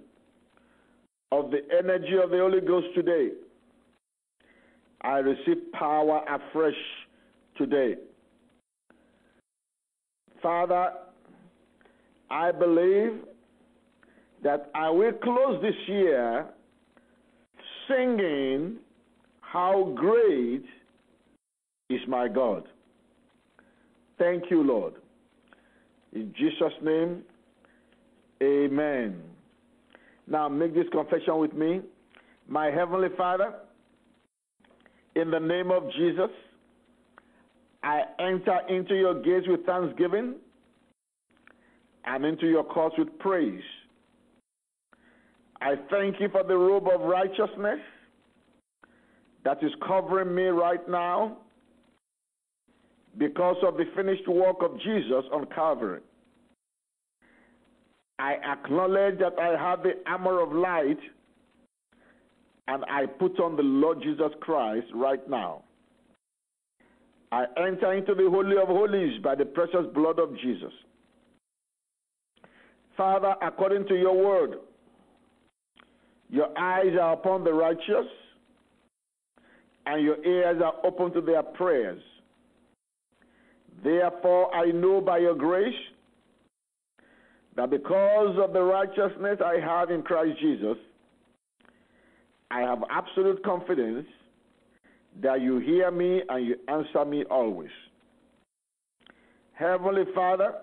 of 1.31 1.51
the 1.51 1.59
energy 1.77 2.17
of 2.21 2.29
the 2.29 2.37
Holy 2.37 2.61
Ghost 2.61 2.87
today. 2.93 3.29
I 5.01 5.17
receive 5.17 5.71
power 5.73 6.23
afresh 6.29 6.75
today. 7.57 7.95
Father, 10.41 10.91
I 12.29 12.51
believe 12.51 13.21
that 14.43 14.69
I 14.73 14.89
will 14.89 15.13
close 15.13 15.61
this 15.61 15.75
year 15.87 16.45
singing 17.87 18.77
how 19.41 19.93
great 19.95 20.63
is 21.89 21.99
my 22.07 22.27
God. 22.27 22.67
Thank 24.17 24.45
you, 24.49 24.63
Lord. 24.63 24.93
In 26.13 26.33
Jesus' 26.37 26.73
name, 26.81 27.23
amen. 28.41 29.21
Now 30.27 30.49
make 30.49 30.73
this 30.73 30.87
confession 30.91 31.37
with 31.37 31.53
me. 31.53 31.81
My 32.47 32.67
Heavenly 32.67 33.09
Father, 33.17 33.53
in 35.15 35.31
the 35.31 35.39
name 35.39 35.71
of 35.71 35.83
Jesus, 35.97 36.29
I 37.83 38.01
enter 38.19 38.59
into 38.69 38.95
your 38.95 39.21
gates 39.21 39.47
with 39.47 39.65
thanksgiving 39.65 40.35
and 42.05 42.25
into 42.25 42.47
your 42.47 42.63
courts 42.63 42.95
with 42.97 43.17
praise. 43.19 43.63
I 45.61 45.75
thank 45.89 46.19
you 46.19 46.29
for 46.29 46.43
the 46.43 46.57
robe 46.57 46.87
of 46.87 47.01
righteousness 47.01 47.79
that 49.43 49.63
is 49.63 49.71
covering 49.87 50.33
me 50.33 50.45
right 50.45 50.87
now 50.89 51.37
because 53.17 53.57
of 53.63 53.75
the 53.77 53.85
finished 53.95 54.27
work 54.27 54.57
of 54.61 54.79
Jesus 54.79 55.23
on 55.31 55.45
Calvary. 55.53 56.01
I 58.21 58.35
acknowledge 58.53 59.17
that 59.17 59.33
I 59.39 59.57
have 59.59 59.81
the 59.81 59.93
armor 60.05 60.41
of 60.41 60.53
light 60.53 60.99
and 62.67 62.85
I 62.85 63.07
put 63.07 63.39
on 63.39 63.55
the 63.55 63.63
Lord 63.63 63.99
Jesus 64.03 64.31
Christ 64.41 64.85
right 64.93 65.27
now. 65.27 65.63
I 67.31 67.45
enter 67.57 67.93
into 67.93 68.13
the 68.13 68.29
Holy 68.29 68.57
of 68.57 68.67
Holies 68.67 69.19
by 69.23 69.33
the 69.33 69.45
precious 69.45 69.87
blood 69.95 70.19
of 70.19 70.37
Jesus. 70.37 70.71
Father, 72.95 73.33
according 73.41 73.87
to 73.87 73.95
your 73.95 74.15
word, 74.15 74.59
your 76.29 76.55
eyes 76.55 76.95
are 77.01 77.13
upon 77.13 77.43
the 77.43 77.53
righteous, 77.53 78.05
and 79.87 80.03
your 80.03 80.23
ears 80.23 80.61
are 80.63 80.75
open 80.85 81.11
to 81.13 81.21
their 81.21 81.41
prayers. 81.41 82.01
Therefore, 83.83 84.53
I 84.53 84.67
know 84.67 85.01
by 85.01 85.17
your 85.17 85.35
grace 85.35 85.73
that 87.55 87.69
because 87.69 88.37
of 88.41 88.53
the 88.53 88.61
righteousness 88.61 89.39
I 89.43 89.59
have 89.59 89.91
in 89.91 90.01
Christ 90.03 90.39
Jesus, 90.39 90.77
I 92.49 92.61
have 92.61 92.83
absolute 92.89 93.43
confidence 93.43 94.05
that 95.21 95.41
you 95.41 95.59
hear 95.59 95.91
me 95.91 96.21
and 96.29 96.45
you 96.45 96.55
answer 96.67 97.05
me 97.05 97.23
always. 97.25 97.69
Heavenly 99.53 100.05
Father, 100.15 100.55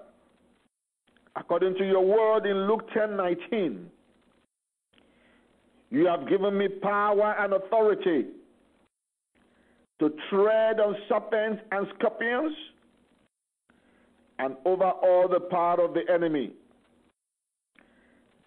according 1.36 1.74
to 1.76 1.84
your 1.86 2.04
word 2.04 2.46
in 2.46 2.66
Luke 2.66 2.88
10 2.92 3.16
19, 3.16 3.90
you 5.90 6.06
have 6.06 6.28
given 6.28 6.56
me 6.56 6.68
power 6.68 7.36
and 7.38 7.52
authority 7.52 8.26
to 10.00 10.10
tread 10.30 10.80
on 10.80 10.96
serpents 11.08 11.62
and 11.72 11.86
scorpions 11.98 12.54
and 14.38 14.56
over 14.64 14.84
all 14.84 15.28
the 15.28 15.40
power 15.40 15.80
of 15.80 15.94
the 15.94 16.02
enemy. 16.12 16.52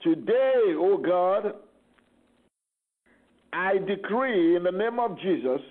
Today, 0.04 0.74
O 0.78 0.98
God, 0.98 1.54
I 3.54 3.78
decree 3.78 4.56
in 4.56 4.64
the 4.64 4.72
name 4.72 5.00
of 5.00 5.20
Jesus 5.20 5.62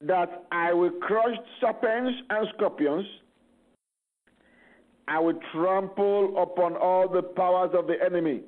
that 0.00 0.46
I 0.50 0.72
will 0.72 0.90
crush 0.90 1.36
serpents 1.60 2.12
and 2.30 2.48
scorpions. 2.56 3.06
I 5.06 5.20
will 5.20 5.38
trample 5.52 6.42
upon 6.42 6.76
all 6.76 7.08
the 7.08 7.22
powers 7.22 7.70
of 7.74 7.86
the 7.86 7.94
enemy. 8.04 8.40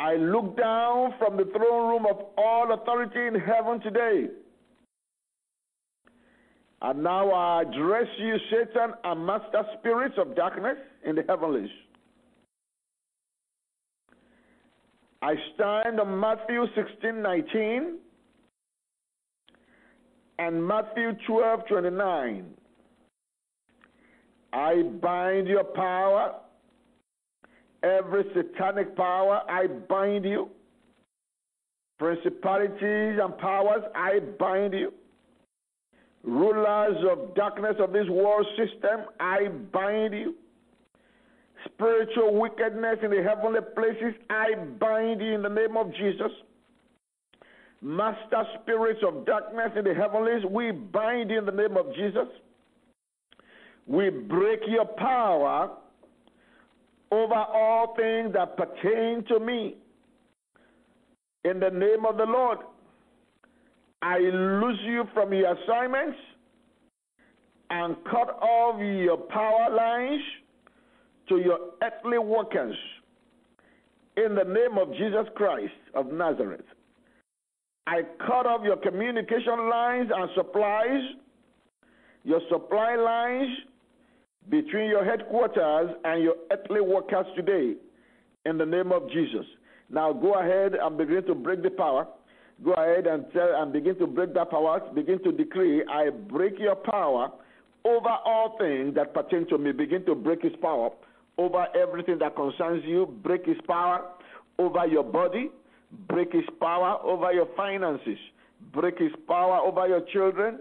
I 0.00 0.16
look 0.16 0.56
down 0.56 1.14
from 1.18 1.36
the 1.36 1.44
throne 1.44 1.88
room 1.88 2.06
of 2.06 2.26
all 2.36 2.72
authority 2.74 3.26
in 3.26 3.34
heaven 3.34 3.80
today. 3.80 4.26
And 6.84 7.02
now 7.02 7.30
I 7.30 7.62
address 7.62 8.06
you, 8.18 8.36
Satan, 8.50 8.92
and 9.04 9.24
master 9.24 9.62
spirits 9.78 10.16
of 10.18 10.36
darkness 10.36 10.76
in 11.06 11.14
the 11.14 11.24
heavenlies. 11.26 11.70
I 15.22 15.32
stand 15.54 15.98
on 15.98 16.20
Matthew 16.20 16.66
16 16.74 17.22
19 17.22 17.96
and 20.38 20.68
Matthew 20.68 21.12
12 21.26 21.60
29. 21.68 22.44
I 24.52 24.82
bind 25.00 25.48
your 25.48 25.64
power, 25.64 26.34
every 27.82 28.24
satanic 28.34 28.94
power, 28.94 29.40
I 29.48 29.68
bind 29.68 30.26
you. 30.26 30.50
Principalities 31.98 33.18
and 33.22 33.38
powers, 33.38 33.84
I 33.94 34.18
bind 34.38 34.74
you. 34.74 34.92
Rulers 36.24 36.96
of 37.10 37.34
darkness 37.34 37.76
of 37.78 37.92
this 37.92 38.08
world 38.08 38.46
system, 38.56 39.06
I 39.20 39.48
bind 39.72 40.14
you 40.14 40.34
spiritual 41.66 42.38
wickedness 42.40 42.98
in 43.02 43.10
the 43.10 43.22
heavenly 43.22 43.60
places, 43.74 44.14
I 44.30 44.54
bind 44.78 45.20
you 45.20 45.34
in 45.34 45.42
the 45.42 45.48
name 45.48 45.76
of 45.76 45.92
Jesus. 45.94 46.30
Master 47.82 48.44
spirits 48.62 49.00
of 49.06 49.26
darkness 49.26 49.72
in 49.76 49.84
the 49.84 49.94
heavenlies, 49.94 50.44
we 50.50 50.72
bind 50.72 51.30
you 51.30 51.38
in 51.38 51.46
the 51.46 51.52
name 51.52 51.76
of 51.76 51.94
Jesus. 51.94 52.28
We 53.86 54.08
break 54.08 54.60
your 54.66 54.86
power 54.86 55.70
over 57.10 57.34
all 57.34 57.94
things 57.94 58.32
that 58.32 58.56
pertain 58.56 59.24
to 59.28 59.38
me. 59.38 59.76
In 61.44 61.60
the 61.60 61.68
name 61.68 62.06
of 62.06 62.16
the 62.16 62.24
Lord, 62.24 62.58
I 64.04 64.18
lose 64.18 64.78
you 64.82 65.04
from 65.14 65.32
your 65.32 65.54
assignments 65.54 66.18
and 67.70 67.96
cut 68.04 68.38
off 68.42 68.78
your 68.78 69.16
power 69.16 69.74
lines 69.74 70.20
to 71.30 71.38
your 71.38 71.58
earthly 71.82 72.18
workers 72.18 72.76
in 74.18 74.34
the 74.34 74.44
name 74.44 74.76
of 74.76 74.92
Jesus 74.92 75.26
Christ 75.34 75.72
of 75.94 76.12
Nazareth. 76.12 76.66
I 77.86 78.02
cut 78.18 78.46
off 78.46 78.60
your 78.62 78.76
communication 78.76 79.70
lines 79.70 80.10
and 80.14 80.28
supplies, 80.36 81.00
your 82.24 82.40
supply 82.50 82.96
lines 82.96 83.56
between 84.50 84.90
your 84.90 85.06
headquarters 85.06 85.96
and 86.04 86.22
your 86.22 86.34
earthly 86.52 86.82
workers 86.82 87.24
today 87.34 87.72
in 88.44 88.58
the 88.58 88.66
name 88.66 88.92
of 88.92 89.08
Jesus. 89.08 89.46
Now 89.88 90.12
go 90.12 90.34
ahead 90.34 90.74
and 90.74 90.98
begin 90.98 91.24
to 91.24 91.34
break 91.34 91.62
the 91.62 91.70
power. 91.70 92.06
Go 92.62 92.72
ahead 92.72 93.06
and 93.06 93.24
tell 93.32 93.50
and 93.56 93.72
begin 93.72 93.98
to 93.98 94.06
break 94.06 94.34
that 94.34 94.50
power. 94.50 94.80
Begin 94.94 95.22
to 95.24 95.32
decree, 95.32 95.82
I 95.90 96.10
break 96.10 96.58
your 96.58 96.76
power 96.76 97.32
over 97.84 98.08
all 98.08 98.56
things 98.58 98.94
that 98.94 99.12
pertain 99.12 99.46
to 99.48 99.58
me. 99.58 99.72
Begin 99.72 100.04
to 100.06 100.14
break 100.14 100.42
his 100.42 100.54
power 100.62 100.90
over 101.36 101.66
everything 101.74 102.18
that 102.20 102.36
concerns 102.36 102.84
you, 102.86 103.06
break 103.22 103.44
his 103.44 103.56
power 103.66 104.04
over 104.58 104.86
your 104.86 105.02
body, 105.02 105.50
break 106.08 106.32
his 106.32 106.44
power 106.60 106.98
over 107.02 107.32
your 107.32 107.48
finances, 107.56 108.18
break 108.72 108.98
his 108.98 109.12
power 109.26 109.58
over 109.58 109.88
your 109.88 110.02
children. 110.12 110.60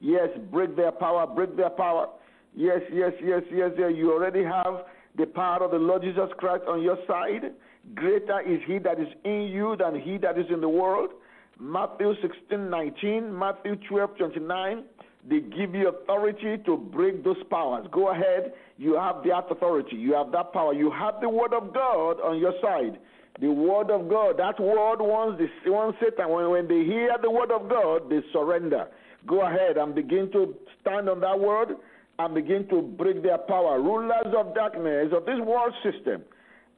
Yes, 0.00 0.28
break 0.50 0.76
their 0.76 0.92
power, 0.92 1.26
break 1.26 1.56
their 1.56 1.70
power. 1.70 2.08
Yes, 2.54 2.80
yes, 2.92 3.12
yes, 3.22 3.42
yes, 3.52 3.70
yes. 3.78 3.92
You 3.94 4.12
already 4.12 4.42
have 4.44 4.84
the 5.16 5.26
power 5.26 5.64
of 5.64 5.70
the 5.70 5.78
Lord 5.78 6.02
Jesus 6.02 6.30
Christ 6.38 6.64
on 6.68 6.82
your 6.82 6.98
side. 7.06 7.52
Greater 7.94 8.40
is 8.40 8.60
he 8.66 8.78
that 8.78 9.00
is 9.00 9.08
in 9.24 9.50
you 9.52 9.76
than 9.78 10.00
he 10.00 10.18
that 10.18 10.38
is 10.38 10.46
in 10.50 10.60
the 10.60 10.68
world. 10.68 11.10
Matthew 11.60 12.14
16, 12.22 12.70
19, 12.70 13.38
Matthew 13.38 13.76
12, 13.88 14.16
29. 14.16 14.84
They 15.28 15.40
give 15.40 15.74
you 15.74 15.88
authority 15.88 16.56
to 16.64 16.76
break 16.78 17.22
those 17.22 17.36
powers. 17.50 17.86
Go 17.92 18.10
ahead. 18.10 18.54
You 18.78 18.94
have 18.94 19.16
that 19.24 19.50
authority. 19.50 19.96
You 19.96 20.14
have 20.14 20.32
that 20.32 20.54
power. 20.54 20.72
You 20.72 20.90
have 20.90 21.20
the 21.20 21.28
word 21.28 21.52
of 21.52 21.74
God 21.74 22.20
on 22.22 22.38
your 22.38 22.54
side. 22.62 22.98
The 23.38 23.52
word 23.52 23.90
of 23.90 24.08
God. 24.08 24.38
That 24.38 24.58
word 24.58 25.00
once 25.00 25.38
the 25.38 25.70
once 25.70 25.96
Satan 26.00 26.30
when, 26.30 26.48
when 26.50 26.66
they 26.66 26.84
hear 26.84 27.14
the 27.20 27.30
word 27.30 27.50
of 27.50 27.68
God, 27.68 28.08
they 28.08 28.20
surrender. 28.32 28.86
Go 29.26 29.46
ahead 29.46 29.76
and 29.76 29.94
begin 29.94 30.30
to 30.32 30.54
stand 30.80 31.10
on 31.10 31.20
that 31.20 31.38
word 31.38 31.76
and 32.18 32.34
begin 32.34 32.66
to 32.68 32.80
break 32.80 33.22
their 33.22 33.38
power. 33.38 33.80
Rulers 33.80 34.34
of 34.34 34.54
darkness 34.54 35.12
of 35.14 35.26
this 35.26 35.38
world 35.44 35.74
system. 35.82 36.22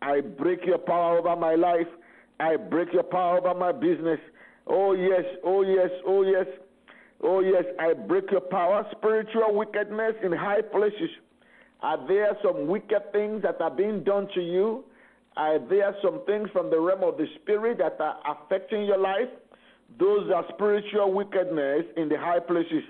I 0.00 0.20
break 0.20 0.66
your 0.66 0.78
power 0.78 1.18
over 1.18 1.36
my 1.36 1.54
life. 1.54 1.86
I 2.40 2.56
break 2.56 2.92
your 2.92 3.04
power 3.04 3.38
over 3.38 3.56
my 3.56 3.70
business. 3.70 4.18
Oh 4.66 4.92
yes, 4.92 5.25
oh 5.44 5.62
yes, 5.62 5.90
oh 6.07 6.22
yes. 6.22 6.46
Oh, 7.25 7.38
yes, 7.38 7.64
I 7.79 7.92
break 7.92 8.31
your 8.33 8.40
power. 8.40 8.85
Spiritual 8.98 9.55
wickedness 9.55 10.14
in 10.25 10.33
high 10.33 10.61
places. 10.61 11.11
Are 11.81 12.05
there 12.09 12.37
some 12.42 12.66
wicked 12.66 13.12
things 13.12 13.42
that 13.42 13.61
are 13.61 13.70
being 13.70 14.03
done 14.03 14.27
to 14.35 14.40
you? 14.40 14.85
Are 15.37 15.59
there 15.59 15.94
some 16.03 16.25
things 16.27 16.48
from 16.53 16.70
the 16.70 16.81
realm 16.81 17.05
of 17.05 17.16
the 17.16 17.27
spirit 17.40 17.79
that 17.79 17.96
are 18.01 18.18
affecting 18.27 18.85
your 18.87 18.98
life? 18.98 19.29
Those 19.98 20.31
are 20.35 20.44
spiritual 20.55 21.12
wickedness 21.12 21.85
in 21.96 22.09
the 22.09 22.18
high 22.18 22.40
places. 22.40 22.83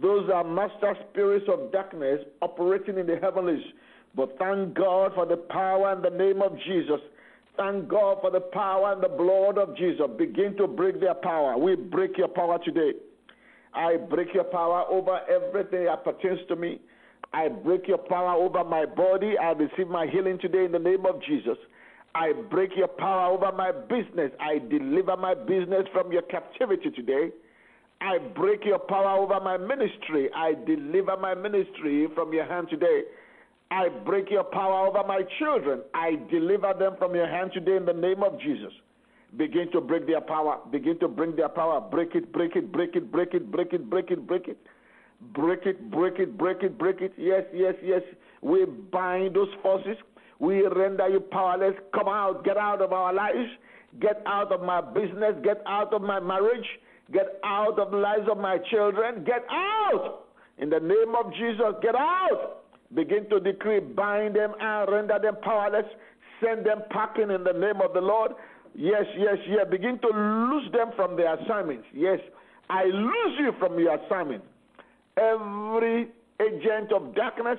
Those 0.00 0.28
are 0.30 0.44
master 0.44 0.94
spirits 1.10 1.46
of 1.48 1.70
darkness 1.70 2.20
operating 2.40 2.98
in 2.98 3.06
the 3.06 3.16
heavens. 3.16 3.62
But 4.14 4.36
thank 4.38 4.74
God 4.74 5.12
for 5.14 5.26
the 5.26 5.36
power 5.36 5.92
and 5.92 6.02
the 6.02 6.10
name 6.10 6.40
of 6.40 6.56
Jesus. 6.66 7.00
Thank 7.56 7.88
God 7.88 8.18
for 8.20 8.30
the 8.30 8.40
power 8.40 8.92
and 8.92 9.02
the 9.02 9.08
blood 9.08 9.56
of 9.56 9.76
Jesus. 9.76 10.06
Begin 10.18 10.56
to 10.58 10.66
break 10.66 11.00
their 11.00 11.14
power. 11.14 11.56
We 11.56 11.74
break 11.74 12.18
your 12.18 12.28
power 12.28 12.58
today. 12.62 12.92
I 13.74 13.96
break 13.96 14.34
your 14.34 14.44
power 14.44 14.84
over 14.90 15.20
everything 15.28 15.84
that 15.86 16.04
pertains 16.04 16.40
to 16.48 16.56
me. 16.56 16.80
I 17.32 17.48
break 17.48 17.88
your 17.88 17.98
power 17.98 18.34
over 18.34 18.62
my 18.64 18.84
body. 18.84 19.36
I 19.38 19.52
receive 19.52 19.88
my 19.88 20.06
healing 20.06 20.38
today 20.40 20.64
in 20.64 20.72
the 20.72 20.78
name 20.78 21.06
of 21.06 21.22
Jesus. 21.22 21.56
I 22.14 22.32
break 22.50 22.70
your 22.76 22.88
power 22.88 23.32
over 23.32 23.52
my 23.52 23.72
business. 23.72 24.32
I 24.40 24.58
deliver 24.58 25.16
my 25.16 25.34
business 25.34 25.86
from 25.92 26.12
your 26.12 26.22
captivity 26.22 26.90
today. 26.90 27.30
I 28.00 28.18
break 28.18 28.64
your 28.64 28.78
power 28.78 29.18
over 29.18 29.40
my 29.40 29.56
ministry. 29.56 30.30
I 30.34 30.54
deliver 30.66 31.16
my 31.16 31.34
ministry 31.34 32.06
from 32.14 32.32
your 32.32 32.46
hand 32.46 32.68
today. 32.70 33.02
I 33.70 33.88
break 33.88 34.30
your 34.30 34.44
power 34.44 34.86
over 34.86 35.06
my 35.06 35.22
children. 35.38 35.80
I 35.94 36.16
deliver 36.30 36.72
them 36.78 36.94
from 36.98 37.14
your 37.14 37.26
hand 37.26 37.50
today 37.52 37.76
in 37.76 37.84
the 37.84 37.92
name 37.92 38.22
of 38.22 38.40
Jesus. 38.40 38.72
Begin 39.36 39.70
to 39.72 39.80
break 39.80 40.06
their 40.06 40.20
power. 40.20 40.58
Begin 40.70 40.98
to 41.00 41.08
bring 41.08 41.34
their 41.34 41.48
power. 41.48 41.80
Break 41.80 42.14
it, 42.14 42.32
break 42.32 42.54
it, 42.54 42.70
break 42.70 42.94
it, 42.94 43.10
break 43.10 43.34
it, 43.34 43.50
break 43.50 43.72
it, 43.72 43.90
break 43.90 44.10
it, 44.10 44.26
break 44.26 44.48
it. 44.48 44.56
Break 45.34 45.66
it, 45.66 45.90
break 45.90 46.18
it, 46.18 46.38
break 46.38 46.62
it, 46.62 46.78
break 46.78 47.00
it. 47.00 47.12
Yes, 47.16 47.44
yes, 47.52 47.74
yes. 47.82 48.02
We 48.42 48.66
bind 48.66 49.34
those 49.34 49.48
forces. 49.62 49.96
We 50.38 50.66
render 50.66 51.08
you 51.08 51.20
powerless. 51.20 51.74
Come 51.94 52.08
out, 52.08 52.44
get 52.44 52.56
out 52.56 52.82
of 52.82 52.92
our 52.92 53.12
lives. 53.12 53.48
Get 54.00 54.22
out 54.26 54.52
of 54.52 54.62
my 54.62 54.80
business. 54.80 55.34
Get 55.42 55.62
out 55.66 55.92
of 55.92 56.02
my 56.02 56.20
marriage. 56.20 56.66
Get 57.12 57.40
out 57.44 57.78
of 57.78 57.90
the 57.90 57.96
lives 57.96 58.28
of 58.30 58.38
my 58.38 58.58
children. 58.70 59.24
Get 59.24 59.44
out. 59.50 60.26
In 60.58 60.70
the 60.70 60.80
name 60.80 61.14
of 61.18 61.32
Jesus, 61.34 61.74
get 61.82 61.94
out. 61.94 62.62
Begin 62.94 63.28
to 63.30 63.40
decree, 63.40 63.80
bind 63.80 64.36
them 64.36 64.52
and 64.60 64.90
render 64.90 65.18
them 65.20 65.36
powerless. 65.42 65.86
Send 66.40 66.64
them 66.64 66.82
packing 66.90 67.30
in 67.30 67.44
the 67.44 67.52
name 67.52 67.80
of 67.82 67.92
the 67.94 68.00
Lord. 68.00 68.32
Yes, 68.74 69.04
yes, 69.16 69.38
yes. 69.48 69.66
Begin 69.70 69.98
to 70.00 70.08
lose 70.08 70.70
them 70.72 70.90
from 70.96 71.16
their 71.16 71.34
assignments. 71.34 71.86
Yes, 71.94 72.20
I 72.68 72.84
lose 72.84 73.38
you 73.38 73.52
from 73.58 73.78
your 73.78 73.94
assignment. 73.94 74.44
Every 75.16 76.08
agent 76.40 76.92
of 76.92 77.14
darkness, 77.14 77.58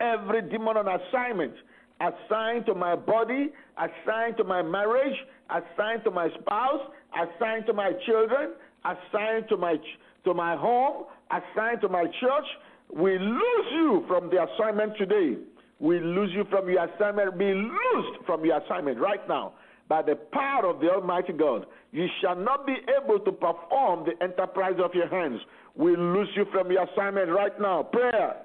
every 0.00 0.42
demon 0.42 0.78
on 0.78 0.88
assignment, 0.88 1.52
assigned 2.00 2.66
to 2.66 2.74
my 2.74 2.96
body, 2.96 3.50
assigned 3.76 4.38
to 4.38 4.44
my 4.44 4.62
marriage, 4.62 5.16
assigned 5.50 6.02
to 6.04 6.10
my 6.10 6.28
spouse, 6.40 6.80
assigned 7.14 7.66
to 7.66 7.74
my 7.74 7.92
children, 8.06 8.52
assigned 8.84 9.48
to 9.50 9.56
my 9.56 9.76
to 10.24 10.34
my 10.34 10.56
home, 10.56 11.04
assigned 11.30 11.80
to 11.80 11.88
my 11.88 12.04
church, 12.04 12.46
we 12.94 13.18
lose 13.18 13.66
you 13.72 14.04
from 14.08 14.30
the 14.30 14.44
assignment 14.44 14.96
today. 14.96 15.36
We 15.78 16.00
lose 16.00 16.30
you 16.34 16.44
from 16.50 16.68
your 16.68 16.84
assignment. 16.84 17.38
Be 17.38 17.52
loosed 17.54 18.24
from 18.26 18.44
your 18.44 18.58
assignment 18.58 18.98
right 18.98 19.26
now 19.28 19.54
by 19.88 20.02
the 20.02 20.16
power 20.32 20.66
of 20.66 20.80
the 20.80 20.90
Almighty 20.90 21.32
God. 21.32 21.66
You 21.92 22.06
shall 22.20 22.36
not 22.36 22.66
be 22.66 22.76
able 23.00 23.18
to 23.20 23.32
perform 23.32 24.06
the 24.06 24.22
enterprise 24.22 24.76
of 24.82 24.94
your 24.94 25.08
hands. 25.08 25.40
We 25.74 25.96
lose 25.96 26.28
you 26.36 26.46
from 26.52 26.70
your 26.70 26.84
assignment 26.84 27.30
right 27.30 27.58
now. 27.60 27.84
Prayer. 27.84 28.36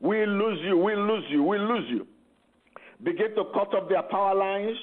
We 0.00 0.26
lose 0.26 0.58
you, 0.64 0.76
we 0.76 0.94
lose 0.94 1.24
you, 1.30 1.42
we 1.42 1.58
lose 1.58 1.86
you. 1.88 2.06
Begin 3.02 3.34
to 3.36 3.44
cut 3.54 3.74
off 3.74 3.88
their 3.88 4.02
power 4.02 4.34
lines. 4.34 4.76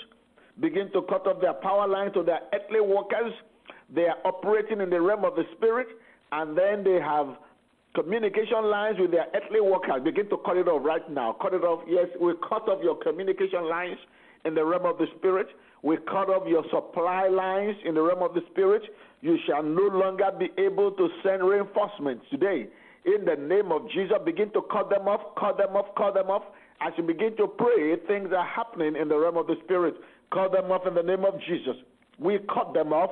Begin 0.59 0.91
to 0.93 1.01
cut 1.03 1.27
off 1.27 1.39
their 1.41 1.53
power 1.53 1.87
lines 1.87 2.13
to 2.15 2.23
their 2.23 2.39
earthly 2.53 2.81
workers 2.81 3.31
they 3.93 4.03
are 4.03 4.17
operating 4.25 4.81
in 4.81 4.89
the 4.89 5.01
realm 5.01 5.25
of 5.25 5.35
the 5.35 5.43
spirit, 5.57 5.87
and 6.31 6.57
then 6.57 6.83
they 6.83 6.99
have 6.99 7.27
communication 7.93 8.69
lines 8.69 8.97
with 8.99 9.11
their 9.11 9.27
earthly 9.35 9.59
workers. 9.59 10.01
Begin 10.03 10.29
to 10.29 10.37
cut 10.45 10.57
it 10.57 10.67
off 10.67 10.83
right 10.85 11.09
now. 11.11 11.35
Cut 11.41 11.53
it 11.53 11.63
off. 11.63 11.83
Yes, 11.87 12.07
we 12.21 12.33
cut 12.47 12.69
off 12.69 12.81
your 12.81 12.95
communication 12.95 13.67
lines 13.69 13.97
in 14.45 14.55
the 14.55 14.63
realm 14.63 14.85
of 14.85 14.97
the 14.97 15.07
spirit. 15.17 15.47
We 15.83 15.97
cut 15.97 16.29
off 16.29 16.47
your 16.47 16.63
supply 16.71 17.27
lines 17.27 17.75
in 17.85 17.95
the 17.95 18.01
realm 18.01 18.23
of 18.23 18.33
the 18.33 18.41
spirit. 18.51 18.83
You 19.21 19.37
shall 19.47 19.63
no 19.63 19.83
longer 19.83 20.31
be 20.37 20.49
able 20.57 20.91
to 20.91 21.09
send 21.23 21.43
reinforcements 21.43 22.25
today. 22.31 22.67
In 23.03 23.25
the 23.25 23.35
name 23.35 23.71
of 23.71 23.89
Jesus, 23.89 24.17
begin 24.23 24.51
to 24.53 24.61
cut 24.71 24.89
them 24.89 25.07
off, 25.07 25.35
cut 25.35 25.57
them 25.57 25.75
off, 25.75 25.93
cut 25.97 26.13
them 26.13 26.29
off. 26.29 26.43
As 26.81 26.93
you 26.97 27.03
begin 27.03 27.35
to 27.37 27.47
pray, 27.47 27.95
things 28.07 28.29
are 28.35 28.45
happening 28.45 28.95
in 28.95 29.07
the 29.07 29.17
realm 29.17 29.37
of 29.37 29.47
the 29.47 29.55
spirit. 29.63 29.95
Cut 30.31 30.51
them 30.51 30.71
off 30.71 30.87
in 30.87 30.93
the 30.93 31.03
name 31.03 31.25
of 31.25 31.33
Jesus. 31.41 31.75
We 32.19 32.39
cut 32.53 32.73
them 32.73 32.93
off 32.93 33.09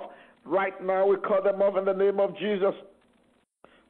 Right 0.50 0.74
now, 0.84 1.06
we 1.06 1.16
cut 1.18 1.44
them 1.44 1.62
off 1.62 1.78
in 1.78 1.86
the 1.86 1.94
name 1.94 2.20
of 2.20 2.36
Jesus. 2.36 2.74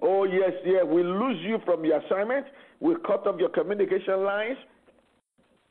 Oh, 0.02 0.26
yes, 0.26 0.52
yeah. 0.66 0.84
We 0.84 1.04
lose 1.04 1.38
you 1.42 1.58
from 1.64 1.86
your 1.86 2.02
assignment. 2.02 2.48
We 2.82 2.96
cut 3.08 3.26
off 3.26 3.40
your 3.40 3.48
communication 3.48 4.26
lines. 4.26 4.58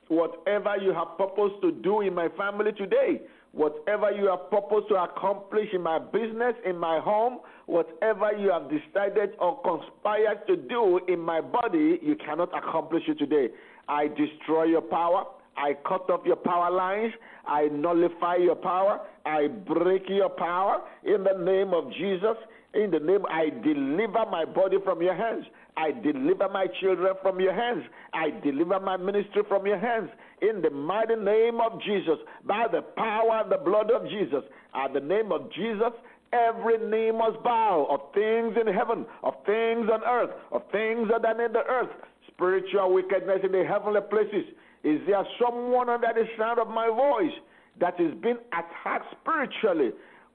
Whatever 0.08 0.78
you 0.80 0.94
have 0.94 1.18
purpose 1.18 1.52
to 1.60 1.72
do 1.72 2.00
in 2.00 2.14
my 2.14 2.28
family 2.38 2.72
today, 2.72 3.20
whatever 3.52 4.10
you 4.12 4.28
have 4.28 4.48
purpose 4.50 4.84
to 4.88 4.94
accomplish 4.94 5.68
in 5.74 5.82
my 5.82 5.98
business, 5.98 6.54
in 6.64 6.78
my 6.78 7.00
home, 7.00 7.40
whatever 7.66 8.32
you 8.32 8.50
have 8.50 8.70
decided 8.70 9.32
or 9.38 9.60
conspired 9.60 10.46
to 10.46 10.56
do 10.56 11.00
in 11.06 11.20
my 11.20 11.42
body, 11.42 11.98
you 12.00 12.16
cannot 12.24 12.48
accomplish 12.56 13.02
it 13.08 13.18
today. 13.18 13.48
I 13.88 14.08
destroy 14.08 14.64
your 14.64 14.80
power. 14.80 15.26
I 15.58 15.74
cut 15.86 16.08
off 16.08 16.20
your 16.24 16.36
power 16.36 16.70
lines. 16.70 17.12
I 17.46 17.68
nullify 17.72 18.36
your 18.36 18.54
power. 18.54 19.00
I 19.26 19.48
break 19.48 20.08
your 20.08 20.28
power 20.28 20.82
in 21.04 21.24
the 21.24 21.36
name 21.44 21.74
of 21.74 21.92
Jesus. 21.92 22.36
In 22.74 22.90
the 22.90 23.00
name, 23.00 23.24
I 23.28 23.50
deliver 23.50 24.24
my 24.30 24.44
body 24.44 24.76
from 24.84 25.02
your 25.02 25.14
hands. 25.16 25.44
I 25.76 25.90
deliver 25.90 26.48
my 26.48 26.66
children 26.80 27.14
from 27.22 27.40
your 27.40 27.54
hands. 27.54 27.82
I 28.12 28.30
deliver 28.44 28.78
my 28.78 28.96
ministry 28.96 29.42
from 29.48 29.66
your 29.66 29.78
hands. 29.78 30.10
In 30.42 30.62
the 30.62 30.70
mighty 30.70 31.16
name 31.16 31.60
of 31.60 31.80
Jesus, 31.82 32.18
by 32.46 32.66
the 32.70 32.82
power 32.82 33.42
and 33.42 33.50
the 33.50 33.58
blood 33.58 33.90
of 33.90 34.08
Jesus, 34.08 34.44
at 34.74 34.92
the 34.92 35.00
name 35.00 35.32
of 35.32 35.50
Jesus, 35.52 35.92
every 36.32 36.78
knee 36.78 37.10
must 37.10 37.42
bow 37.42 37.86
of 37.90 38.12
things 38.14 38.54
in 38.60 38.72
heaven, 38.72 39.06
of 39.24 39.34
things 39.46 39.88
on 39.90 40.04
earth, 40.04 40.30
of 40.52 40.62
things 40.70 41.08
that 41.10 41.24
are 41.24 41.44
in 41.44 41.52
the 41.52 41.64
earth, 41.64 41.90
spiritual 42.28 42.92
wickedness 42.92 43.40
in 43.42 43.52
the 43.52 43.64
heavenly 43.64 44.00
places 44.10 44.44
is 44.84 45.00
there 45.06 45.24
someone 45.40 45.88
under 45.88 46.08
the 46.14 46.24
sound 46.38 46.58
of 46.58 46.68
my 46.68 46.88
voice 46.88 47.34
that 47.80 47.98
is 48.00 48.12
being 48.22 48.38
attacked 48.52 49.06
spiritually 49.20 49.90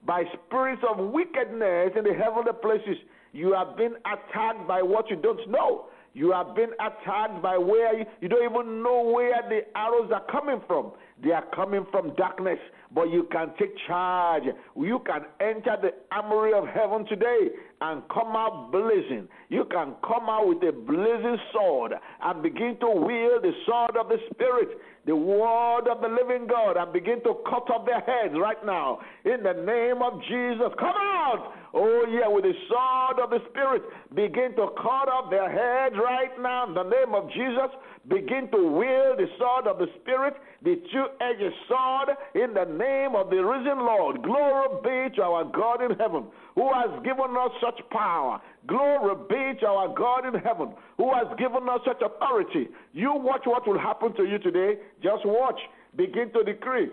by 0.06 0.24
spirits 0.46 0.82
of 0.88 0.98
wickedness 1.12 1.92
in 1.96 2.04
the 2.04 2.14
heavenly 2.14 2.52
places? 2.60 2.96
You 3.32 3.52
have 3.52 3.76
been 3.76 3.94
attacked 4.06 4.66
by 4.68 4.82
what 4.82 5.10
you 5.10 5.16
don't 5.16 5.48
know. 5.50 5.86
You 6.12 6.30
have 6.30 6.54
been 6.54 6.70
attacked 6.74 7.42
by 7.42 7.58
where 7.58 7.98
you, 7.98 8.04
you 8.20 8.28
don't 8.28 8.44
even 8.44 8.82
know 8.82 9.02
where 9.02 9.42
the 9.48 9.62
arrows 9.76 10.10
are 10.14 10.24
coming 10.30 10.60
from. 10.66 10.92
They 11.22 11.30
are 11.30 11.44
coming 11.54 11.86
from 11.90 12.14
darkness 12.16 12.58
but 12.94 13.10
you 13.10 13.26
can 13.32 13.50
take 13.58 13.74
charge. 13.88 14.44
You 14.76 15.00
can 15.04 15.22
enter 15.40 15.76
the 15.82 15.90
armory 16.12 16.52
of 16.54 16.66
heaven 16.68 17.04
today 17.06 17.48
and 17.80 18.02
come 18.08 18.36
out 18.36 18.70
blazing. 18.70 19.28
You 19.48 19.64
can 19.70 19.94
come 20.06 20.28
out 20.28 20.46
with 20.46 20.62
a 20.62 20.72
blazing 20.72 21.38
sword 21.52 21.92
and 22.22 22.42
begin 22.42 22.76
to 22.80 22.88
wield 22.88 23.42
the 23.42 23.52
sword 23.66 23.96
of 23.96 24.08
the 24.08 24.18
Spirit, 24.30 24.78
the 25.06 25.16
word 25.16 25.88
of 25.90 26.00
the 26.00 26.08
living 26.08 26.46
God, 26.46 26.76
and 26.76 26.92
begin 26.92 27.20
to 27.24 27.34
cut 27.50 27.68
off 27.68 27.84
their 27.84 28.00
heads 28.00 28.34
right 28.40 28.64
now. 28.64 29.00
In 29.24 29.42
the 29.42 29.52
name 29.52 30.00
of 30.00 30.20
Jesus, 30.22 30.72
come 30.78 30.94
out. 30.96 31.52
Oh, 31.76 32.06
yeah, 32.08 32.28
with 32.28 32.44
the 32.44 32.54
sword 32.68 33.18
of 33.18 33.30
the 33.30 33.40
Spirit, 33.50 33.82
begin 34.14 34.54
to 34.54 34.70
cut 34.78 35.10
off 35.10 35.28
their 35.28 35.50
heads 35.50 35.96
right 35.98 36.30
now 36.40 36.68
in 36.68 36.74
the 36.74 36.84
name 36.84 37.12
of 37.12 37.28
Jesus. 37.30 37.74
Begin 38.06 38.48
to 38.52 38.62
wield 38.78 39.18
the 39.18 39.26
sword 39.38 39.66
of 39.66 39.78
the 39.78 39.88
Spirit, 40.00 40.34
the 40.62 40.76
two 40.92 41.06
edged 41.20 41.52
sword, 41.66 42.14
in 42.36 42.54
the 42.54 42.70
name 42.78 43.16
of 43.16 43.28
the 43.28 43.42
risen 43.42 43.82
Lord. 43.82 44.22
Glory 44.22 45.10
be 45.10 45.16
to 45.16 45.22
our 45.22 45.44
God 45.50 45.82
in 45.82 45.98
heaven, 45.98 46.26
who 46.54 46.70
has 46.72 46.94
given 47.02 47.34
us 47.34 47.50
such 47.60 47.80
power. 47.90 48.40
Glory 48.68 49.16
be 49.28 49.58
to 49.58 49.66
our 49.66 49.92
God 49.92 50.26
in 50.32 50.40
heaven, 50.40 50.74
who 50.96 51.12
has 51.12 51.26
given 51.38 51.68
us 51.68 51.80
such 51.84 52.00
authority. 52.06 52.68
You 52.92 53.14
watch 53.16 53.42
what 53.46 53.66
will 53.66 53.80
happen 53.80 54.14
to 54.14 54.22
you 54.22 54.38
today. 54.38 54.78
Just 55.02 55.26
watch. 55.26 55.58
Begin 55.96 56.30
to 56.34 56.44
decree. 56.44 56.90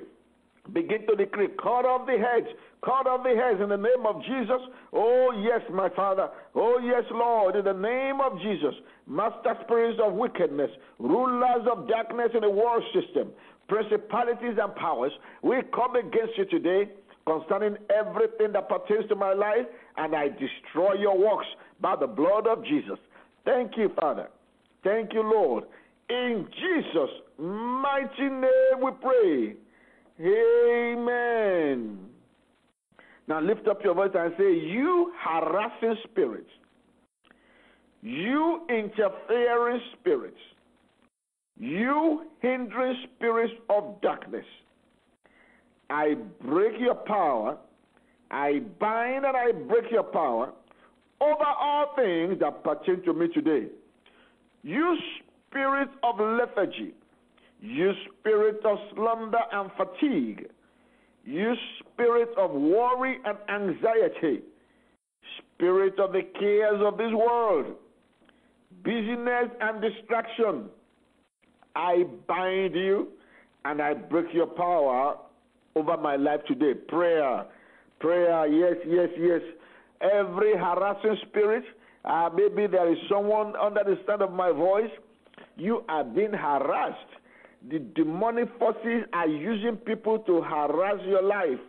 Begin 0.74 1.08
to 1.08 1.16
decree, 1.16 1.50
cut 1.62 1.86
off 1.86 2.06
the 2.06 2.18
heads, 2.18 2.48
cut 2.86 3.08
off 3.08 3.24
the 3.24 3.36
heads 3.36 3.60
in 3.62 3.70
the 3.70 3.78
name 3.78 4.06
of 4.06 4.22
Jesus. 4.22 4.62
Oh, 4.94 5.34
yes, 5.44 5.62
my 5.74 5.90
Father. 5.90 6.30
Oh, 6.54 6.80
yes, 6.80 7.04
Lord, 7.12 7.56
in 7.56 7.66
the 7.66 7.74
name 7.74 8.22
of 8.22 8.40
Jesus. 8.42 8.76
Master 9.08 9.58
spirits 9.64 10.00
of 10.04 10.14
wickedness, 10.14 10.70
rulers 11.00 11.66
of 11.70 11.88
darkness 11.88 12.30
in 12.36 12.42
the 12.42 12.50
world 12.50 12.84
system, 12.94 13.32
principalities 13.68 14.58
and 14.62 14.76
powers, 14.76 15.12
we 15.42 15.58
come 15.74 15.96
against 15.96 16.38
you 16.38 16.46
today 16.46 16.92
concerning 17.26 17.78
everything 17.90 18.52
that 18.54 18.70
pertains 18.70 19.08
to 19.10 19.16
my 19.16 19.34
life, 19.34 19.66
and 19.98 20.16
I 20.16 20.30
destroy 20.30 20.94
your 20.94 21.18
works 21.18 21.48
by 21.82 21.96
the 21.96 22.08
blood 22.08 22.48
of 22.48 22.64
Jesus. 22.66 23.00
Thank 23.46 23.78
you, 23.78 23.92
Father. 24.00 24.30
Thank 24.84 25.14
you, 25.14 25.24
Lord. 25.24 25.66
In 26.10 26.48
Jesus' 26.52 27.10
mighty 27.38 28.30
name 28.30 28.82
we 28.84 28.92
pray. 29.02 29.56
Amen. 30.24 31.98
Now 33.28 33.42
lift 33.42 33.68
up 33.68 33.84
your 33.84 33.96
voice 33.96 34.12
and 34.14 34.34
say, 34.38 34.54
You 34.54 35.12
harassing 35.20 35.96
spirits, 36.04 36.50
you 38.02 38.62
interfering 38.70 39.82
spirits, 40.00 40.38
you 41.58 42.28
hindering 42.42 42.96
spirits 43.16 43.54
of 43.70 44.00
darkness, 44.02 44.46
I 45.90 46.16
break 46.46 46.80
your 46.80 46.96
power, 46.96 47.58
I 48.30 48.62
bind 48.80 49.26
and 49.26 49.36
I 49.36 49.52
break 49.52 49.92
your 49.92 50.04
power 50.04 50.52
over 51.20 51.46
all 51.60 51.94
things 51.96 52.40
that 52.40 52.64
pertain 52.64 53.04
to 53.04 53.14
me 53.14 53.28
today. 53.28 53.68
You 54.64 54.98
spirits 55.50 55.92
of 56.04 56.20
lethargy, 56.20 56.94
you 57.62 57.92
spirit 58.20 58.60
of 58.66 58.78
slumber 58.96 59.40
and 59.52 59.70
fatigue, 59.78 60.48
you 61.24 61.54
spirit 61.80 62.30
of 62.38 62.52
worry 62.52 63.18
and 63.24 63.38
anxiety, 63.50 64.42
spirit 65.56 66.00
of 66.00 66.12
the 66.12 66.24
cares 66.40 66.82
of 66.84 66.98
this 66.98 67.12
world, 67.14 67.76
busyness 68.84 69.50
and 69.62 69.82
distraction, 69.82 70.66
I 71.76 72.04
bind 72.28 72.74
you 72.74 73.10
and 73.64 73.82
I 73.82 73.94
break 73.94 74.34
your 74.34 74.48
power 74.48 75.18
over 75.76 75.98
my 75.98 76.16
life 76.16 76.42
today. 76.48 76.74
Prayer, 76.74 77.46
prayer, 78.00 78.48
yes, 78.48 78.76
yes, 78.88 79.10
yes. 79.20 79.42
Every 80.02 80.58
harassing 80.58 81.18
spirit, 81.30 81.64
uh, 82.06 82.30
maybe 82.36 82.66
there 82.66 82.92
is 82.92 82.98
someone 83.08 83.54
under 83.56 83.84
the 83.84 84.00
sound 84.08 84.24
of 84.24 84.32
my 84.32 84.52
voice, 84.52 84.90
you 85.58 85.84
are 85.88 86.04
being 86.04 86.34
harassed. 86.34 86.98
The 87.70 87.80
demonic 87.80 88.50
forces 88.58 89.04
are 89.14 89.28
using 89.28 89.78
people 89.78 90.20
to 90.20 90.42
harass 90.42 91.00
your 91.06 91.22
life, 91.22 91.60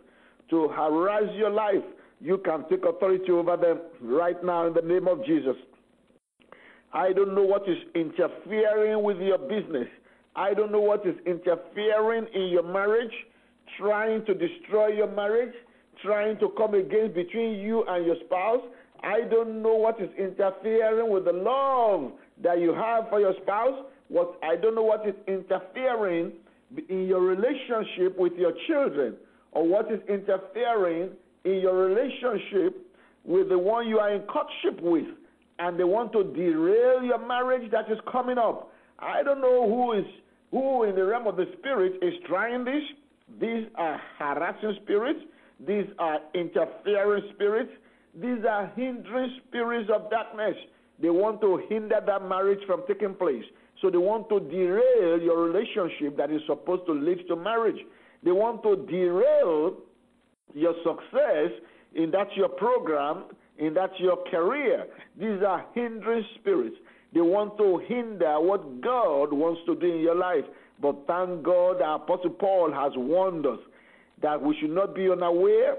to 0.49 0.67
harass 0.69 1.23
your 1.35 1.51
life. 1.51 1.83
You 2.19 2.39
can 2.39 2.67
take 2.69 2.83
authority 2.85 3.31
over 3.31 3.57
them 3.57 3.79
right 4.01 4.41
now 4.43 4.67
in 4.67 4.73
the 4.73 4.81
name 4.81 5.07
of 5.07 5.23
Jesus. 5.25 5.55
I 6.93 7.11
don't 7.13 7.35
know 7.35 7.43
what 7.43 7.67
is 7.67 7.77
interfering 7.95 9.03
with 9.03 9.17
your 9.17 9.37
business. 9.37 9.87
I 10.35 10.53
don't 10.53 10.71
know 10.71 10.79
what 10.79 11.05
is 11.05 11.15
interfering 11.25 12.25
in 12.33 12.47
your 12.47 12.63
marriage, 12.63 13.13
trying 13.77 14.25
to 14.25 14.33
destroy 14.33 14.87
your 14.87 15.11
marriage, 15.11 15.53
trying 16.03 16.39
to 16.39 16.49
come 16.57 16.73
against 16.73 17.13
between 17.13 17.59
you 17.59 17.83
and 17.87 18.05
your 18.05 18.15
spouse. 18.25 18.61
I 19.03 19.21
don't 19.29 19.61
know 19.61 19.75
what 19.75 20.01
is 20.01 20.09
interfering 20.17 21.11
with 21.11 21.25
the 21.25 21.33
love 21.33 22.13
that 22.41 22.59
you 22.59 22.73
have 22.73 23.09
for 23.09 23.19
your 23.19 23.33
spouse. 23.43 23.85
What 24.13 24.37
I 24.43 24.55
don't 24.55 24.75
know 24.75 24.83
what 24.83 25.07
is 25.07 25.15
interfering 25.27 26.33
in 26.87 27.07
your 27.07 27.21
relationship 27.21 28.15
with 28.15 28.33
your 28.33 28.53
children, 28.67 29.15
or 29.53 29.67
what 29.67 29.91
is 29.91 29.99
interfering 30.07 31.09
in 31.45 31.55
your 31.61 31.75
relationship 31.75 32.77
with 33.25 33.49
the 33.49 33.57
one 33.57 33.87
you 33.87 33.97
are 33.97 34.13
in 34.13 34.21
courtship 34.27 34.79
with, 34.83 35.07
and 35.57 35.79
they 35.79 35.83
want 35.83 36.11
to 36.13 36.25
derail 36.25 37.01
your 37.01 37.25
marriage 37.27 37.71
that 37.71 37.91
is 37.91 37.97
coming 38.11 38.37
up. 38.37 38.71
I 38.99 39.23
don't 39.23 39.41
know 39.41 39.67
who 39.67 39.93
is 39.93 40.05
who 40.51 40.83
in 40.83 40.93
the 40.93 41.05
realm 41.05 41.25
of 41.25 41.35
the 41.35 41.47
spirit 41.57 41.93
is 42.03 42.13
trying 42.27 42.65
this. 42.65 42.83
These 43.41 43.65
are 43.73 43.99
harassing 44.19 44.77
spirits. 44.83 45.21
These 45.65 45.87
are 45.97 46.19
interfering 46.35 47.23
spirits. 47.33 47.71
These 48.13 48.45
are 48.47 48.71
hindering 48.75 49.39
spirits 49.47 49.89
of 49.91 50.11
darkness. 50.11 50.55
They 51.01 51.09
want 51.09 51.41
to 51.41 51.63
hinder 51.67 51.99
that 52.05 52.29
marriage 52.29 52.63
from 52.67 52.83
taking 52.87 53.15
place. 53.15 53.43
So 53.83 53.89
they 53.89 53.97
want 53.97 54.29
to 54.29 54.39
derail 54.39 55.21
your 55.21 55.43
relationship 55.43 56.15
that 56.15 56.31
is 56.31 56.41
supposed 56.47 56.85
to 56.85 56.93
lead 56.93 57.27
to 57.27 57.35
marriage. 57.35 57.79
They 58.23 58.31
want 58.31 58.63
to 58.63 58.77
derail 58.89 59.75
your 60.53 60.73
success 60.85 61.51
in 61.93 62.09
that 62.11 62.27
your 62.37 62.47
program, 62.47 63.25
in 63.57 63.73
that 63.73 63.91
your 63.99 64.23
career. 64.31 64.85
These 65.19 65.43
are 65.45 65.65
hindering 65.75 66.23
spirits. 66.39 66.77
They 67.13 67.19
want 67.19 67.57
to 67.57 67.81
hinder 67.85 68.39
what 68.39 68.79
God 68.79 69.33
wants 69.33 69.59
to 69.65 69.75
do 69.75 69.93
in 69.93 69.99
your 69.99 70.15
life. 70.15 70.45
But 70.81 71.05
thank 71.05 71.43
God, 71.43 71.81
our 71.81 71.97
Apostle 71.97 72.29
Paul 72.29 72.71
has 72.71 72.93
warned 72.95 73.45
us 73.45 73.59
that 74.21 74.41
we 74.41 74.55
should 74.61 74.73
not 74.73 74.95
be 74.95 75.09
unaware 75.11 75.75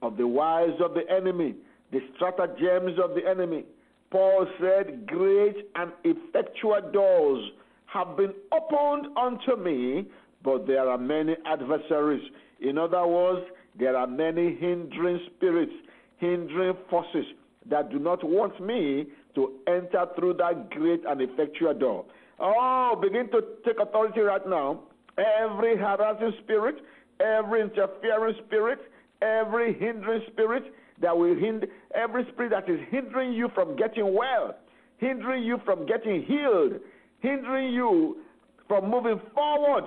of 0.00 0.16
the 0.16 0.28
wiles 0.28 0.80
of 0.80 0.94
the 0.94 1.02
enemy, 1.12 1.56
the 1.90 1.98
stratagems 2.14 3.00
of 3.02 3.16
the 3.16 3.28
enemy. 3.28 3.64
Paul 4.10 4.46
said, 4.60 5.06
Great 5.06 5.68
and 5.74 5.92
effectual 6.04 6.80
doors 6.92 7.50
have 7.86 8.16
been 8.16 8.32
opened 8.52 9.16
unto 9.16 9.56
me, 9.56 10.06
but 10.42 10.66
there 10.66 10.88
are 10.88 10.98
many 10.98 11.36
adversaries. 11.46 12.22
In 12.60 12.78
other 12.78 13.06
words, 13.06 13.46
there 13.78 13.96
are 13.96 14.06
many 14.06 14.54
hindering 14.54 15.20
spirits, 15.36 15.72
hindering 16.16 16.76
forces 16.90 17.26
that 17.66 17.90
do 17.90 17.98
not 17.98 18.24
want 18.24 18.60
me 18.64 19.06
to 19.34 19.52
enter 19.66 20.06
through 20.16 20.34
that 20.34 20.70
great 20.70 21.04
and 21.06 21.20
effectual 21.20 21.74
door. 21.74 22.04
Oh, 22.40 22.98
begin 23.00 23.30
to 23.30 23.42
take 23.64 23.78
authority 23.80 24.20
right 24.20 24.46
now. 24.48 24.80
Every 25.18 25.76
harassing 25.76 26.32
spirit, 26.44 26.76
every 27.20 27.62
interfering 27.62 28.36
spirit, 28.46 28.78
every 29.20 29.74
hindering 29.74 30.22
spirit 30.32 30.72
that 31.00 31.16
will 31.16 31.34
hinder, 31.34 31.66
every 31.94 32.24
spirit 32.32 32.50
that 32.50 32.68
is 32.68 32.80
hindering 32.90 33.32
you 33.32 33.48
from 33.54 33.76
getting 33.76 34.14
well, 34.14 34.56
hindering 34.98 35.44
you 35.44 35.58
from 35.64 35.86
getting 35.86 36.22
healed, 36.24 36.74
hindering 37.20 37.72
you 37.72 38.18
from 38.66 38.90
moving 38.90 39.20
forward, 39.34 39.84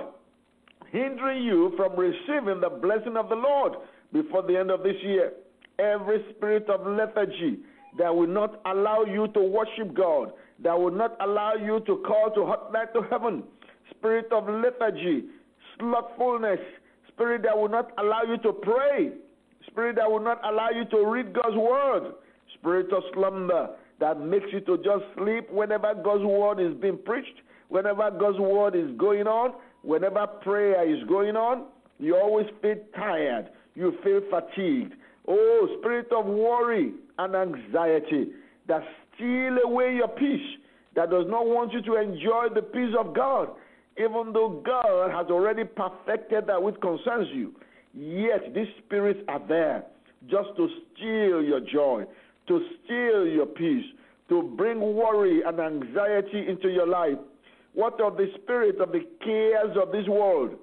hindering 0.91 1.43
you 1.43 1.73
from 1.77 1.95
receiving 1.95 2.61
the 2.61 2.69
blessing 2.81 3.17
of 3.17 3.29
the 3.29 3.35
Lord 3.35 3.73
before 4.11 4.41
the 4.43 4.57
end 4.57 4.71
of 4.71 4.83
this 4.83 4.95
year. 5.03 5.33
Every 5.79 6.23
spirit 6.35 6.69
of 6.69 6.85
lethargy, 6.85 7.59
that 7.97 8.13
will 8.15 8.27
not 8.27 8.61
allow 8.65 9.03
you 9.03 9.27
to 9.33 9.41
worship 9.41 9.93
God, 9.93 10.31
that 10.63 10.77
will 10.77 10.91
not 10.91 11.17
allow 11.21 11.55
you 11.55 11.81
to 11.85 12.03
call 12.07 12.31
to 12.33 12.41
hotline 12.41 12.91
to 12.93 13.01
heaven. 13.09 13.43
Spirit 13.91 14.31
of 14.31 14.47
lethargy, 14.47 15.25
slothfulness, 15.77 16.59
spirit 17.09 17.43
that 17.43 17.57
will 17.57 17.69
not 17.69 17.91
allow 17.97 18.21
you 18.23 18.37
to 18.37 18.53
pray, 18.53 19.11
spirit 19.71 19.95
that 19.97 20.09
will 20.09 20.19
not 20.19 20.39
allow 20.45 20.69
you 20.69 20.85
to 20.85 21.05
read 21.05 21.33
God's 21.33 21.55
word, 21.55 22.13
spirit 22.59 22.91
of 22.93 23.03
slumber 23.13 23.69
that 23.99 24.19
makes 24.19 24.47
you 24.51 24.59
to 24.61 24.77
just 24.77 25.03
sleep 25.17 25.49
whenever 25.51 25.93
God's 25.93 26.23
word 26.23 26.59
is 26.59 26.73
being 26.81 26.97
preached, 27.05 27.41
whenever 27.69 28.09
God's 28.11 28.39
word 28.39 28.75
is 28.75 28.89
going 28.97 29.27
on, 29.27 29.53
whenever 29.83 30.25
prayer 30.27 30.83
is 30.89 31.03
going 31.07 31.35
on, 31.35 31.65
you 31.99 32.15
always 32.15 32.47
feel 32.61 32.75
tired, 32.95 33.49
you 33.75 33.93
feel 34.03 34.21
fatigued. 34.29 34.93
Oh, 35.27 35.77
spirit 35.79 36.07
of 36.11 36.25
worry, 36.25 36.93
and 37.19 37.35
anxiety 37.35 38.29
that 38.67 38.81
steal 39.13 39.57
away 39.63 39.95
your 39.95 40.07
peace, 40.07 40.57
that 40.95 41.09
does 41.09 41.25
not 41.27 41.45
want 41.45 41.71
you 41.71 41.81
to 41.83 41.95
enjoy 41.95 42.47
the 42.53 42.61
peace 42.61 42.93
of 42.99 43.13
God, 43.15 43.49
even 43.97 44.33
though 44.33 44.61
God 44.65 45.11
has 45.11 45.27
already 45.27 45.63
perfected 45.63 46.47
that 46.47 46.61
which 46.61 46.75
concerns 46.81 47.27
you. 47.33 47.53
Yet 47.93 48.53
these 48.53 48.67
spirits 48.85 49.19
are 49.27 49.41
there 49.47 49.83
just 50.29 50.49
to 50.55 50.67
steal 50.95 51.41
your 51.43 51.59
joy, 51.59 52.05
to 52.47 52.65
steal 52.85 53.27
your 53.27 53.45
peace, 53.45 53.85
to 54.29 54.43
bring 54.55 54.79
worry 54.79 55.41
and 55.43 55.59
anxiety 55.59 56.47
into 56.47 56.69
your 56.69 56.87
life. 56.87 57.17
What 57.73 57.99
of 58.01 58.17
the 58.17 58.27
spirit 58.41 58.79
of 58.79 58.91
the 58.91 59.05
cares 59.23 59.75
of 59.81 59.91
this 59.91 60.07
world? 60.07 60.55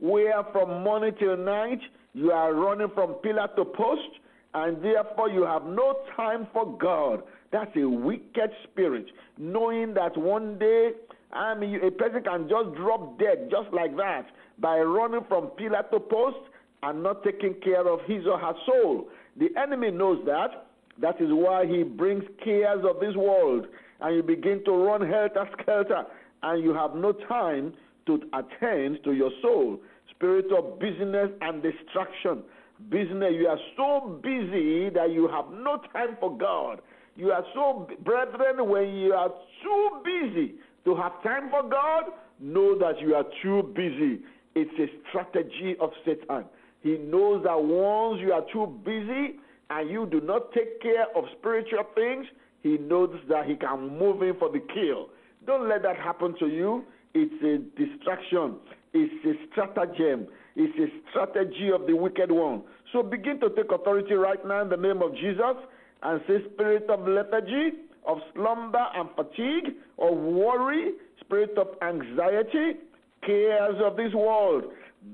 Where 0.00 0.42
from 0.52 0.82
morning 0.82 1.14
till 1.18 1.36
night 1.36 1.80
you 2.14 2.30
are 2.30 2.54
running 2.54 2.88
from 2.94 3.14
pillar 3.14 3.48
to 3.56 3.64
post, 3.64 4.08
and 4.54 4.82
therefore 4.82 5.30
you 5.30 5.44
have 5.44 5.64
no 5.64 5.96
time 6.16 6.46
for 6.52 6.76
God. 6.78 7.22
That's 7.52 7.70
a 7.76 7.88
wicked 7.88 8.50
spirit, 8.64 9.06
knowing 9.38 9.94
that 9.94 10.16
one 10.16 10.58
day 10.58 10.92
I 11.30 11.54
mean, 11.54 11.80
a 11.84 11.90
person 11.90 12.22
can 12.22 12.48
just 12.48 12.74
drop 12.74 13.18
dead 13.18 13.50
just 13.50 13.72
like 13.72 13.94
that 13.96 14.26
by 14.60 14.78
running 14.78 15.24
from 15.28 15.48
pillar 15.48 15.84
to 15.92 16.00
post 16.00 16.38
and 16.82 17.02
not 17.02 17.22
taking 17.24 17.54
care 17.62 17.86
of 17.86 18.00
his 18.06 18.26
or 18.26 18.38
her 18.38 18.54
soul. 18.66 19.08
The 19.36 19.48
enemy 19.60 19.90
knows 19.90 20.24
that. 20.26 20.66
That 21.00 21.20
is 21.20 21.28
why 21.30 21.66
he 21.66 21.84
brings 21.84 22.24
cares 22.42 22.84
of 22.84 23.00
this 23.00 23.14
world, 23.14 23.66
and 24.00 24.16
you 24.16 24.22
begin 24.22 24.64
to 24.64 24.72
run 24.72 25.00
helter 25.08 25.48
skelter, 25.60 26.04
and 26.42 26.64
you 26.64 26.74
have 26.74 26.94
no 26.94 27.12
time 27.12 27.72
to 28.06 28.20
attend 28.32 29.04
to 29.04 29.12
your 29.12 29.30
soul. 29.40 29.78
Spirit 30.10 30.46
of 30.52 30.80
busyness 30.80 31.30
and 31.40 31.62
distraction 31.62 32.42
business. 32.90 33.32
You 33.34 33.48
are 33.48 33.58
so 33.76 34.20
busy 34.22 34.88
that 34.90 35.10
you 35.12 35.28
have 35.28 35.46
no 35.52 35.80
time 35.92 36.16
for 36.20 36.36
God. 36.36 36.80
You 37.16 37.32
are 37.32 37.44
so, 37.54 37.88
brethren, 38.04 38.68
when 38.68 38.94
you 38.94 39.12
are 39.12 39.30
too 39.62 40.02
busy 40.04 40.54
to 40.84 40.94
have 40.94 41.22
time 41.22 41.50
for 41.50 41.68
God, 41.68 42.04
know 42.40 42.78
that 42.78 43.00
you 43.00 43.14
are 43.14 43.24
too 43.42 43.72
busy. 43.74 44.22
It's 44.60 44.76
a 44.80 45.08
strategy 45.08 45.76
of 45.80 45.90
Satan. 46.04 46.44
He 46.82 46.98
knows 46.98 47.44
that 47.44 47.62
once 47.62 48.20
you 48.20 48.32
are 48.32 48.44
too 48.52 48.66
busy 48.84 49.38
and 49.70 49.88
you 49.88 50.04
do 50.10 50.20
not 50.20 50.52
take 50.52 50.82
care 50.82 51.06
of 51.14 51.24
spiritual 51.38 51.84
things, 51.94 52.26
he 52.64 52.76
knows 52.76 53.14
that 53.28 53.46
he 53.46 53.54
can 53.54 53.96
move 53.96 54.20
in 54.22 54.36
for 54.36 54.50
the 54.50 54.58
kill. 54.58 55.10
Don't 55.46 55.68
let 55.68 55.82
that 55.84 55.94
happen 55.96 56.34
to 56.40 56.48
you. 56.48 56.84
It's 57.14 57.40
a 57.44 57.58
distraction. 57.80 58.56
It's 58.92 59.24
a 59.24 59.34
stratagem. 59.52 60.26
It's 60.56 60.76
a 60.76 60.88
strategy 61.10 61.70
of 61.72 61.86
the 61.86 61.94
wicked 61.94 62.32
one. 62.32 62.62
So 62.92 63.04
begin 63.04 63.38
to 63.38 63.50
take 63.50 63.70
authority 63.70 64.14
right 64.14 64.44
now 64.44 64.62
in 64.62 64.70
the 64.70 64.76
name 64.76 65.02
of 65.02 65.14
Jesus 65.14 65.54
and 66.02 66.20
say, 66.26 66.38
Spirit 66.52 66.90
of 66.90 67.06
lethargy, 67.06 67.74
of 68.08 68.18
slumber 68.34 68.84
and 68.96 69.08
fatigue, 69.14 69.76
of 70.00 70.16
worry, 70.16 70.94
spirit 71.20 71.56
of 71.56 71.68
anxiety, 71.80 72.80
cares 73.28 73.76
of 73.84 73.96
this 73.96 74.14
world, 74.14 74.64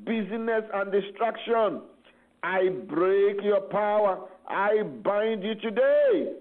busyness 0.05 0.63
and 0.73 0.93
distraction. 0.93 1.83
I 2.45 2.69
break 2.89 3.43
your 3.43 3.63
power. 3.63 4.29
I 4.49 4.83
bind 5.03 5.43
you 5.43 5.57
today. 5.57 6.35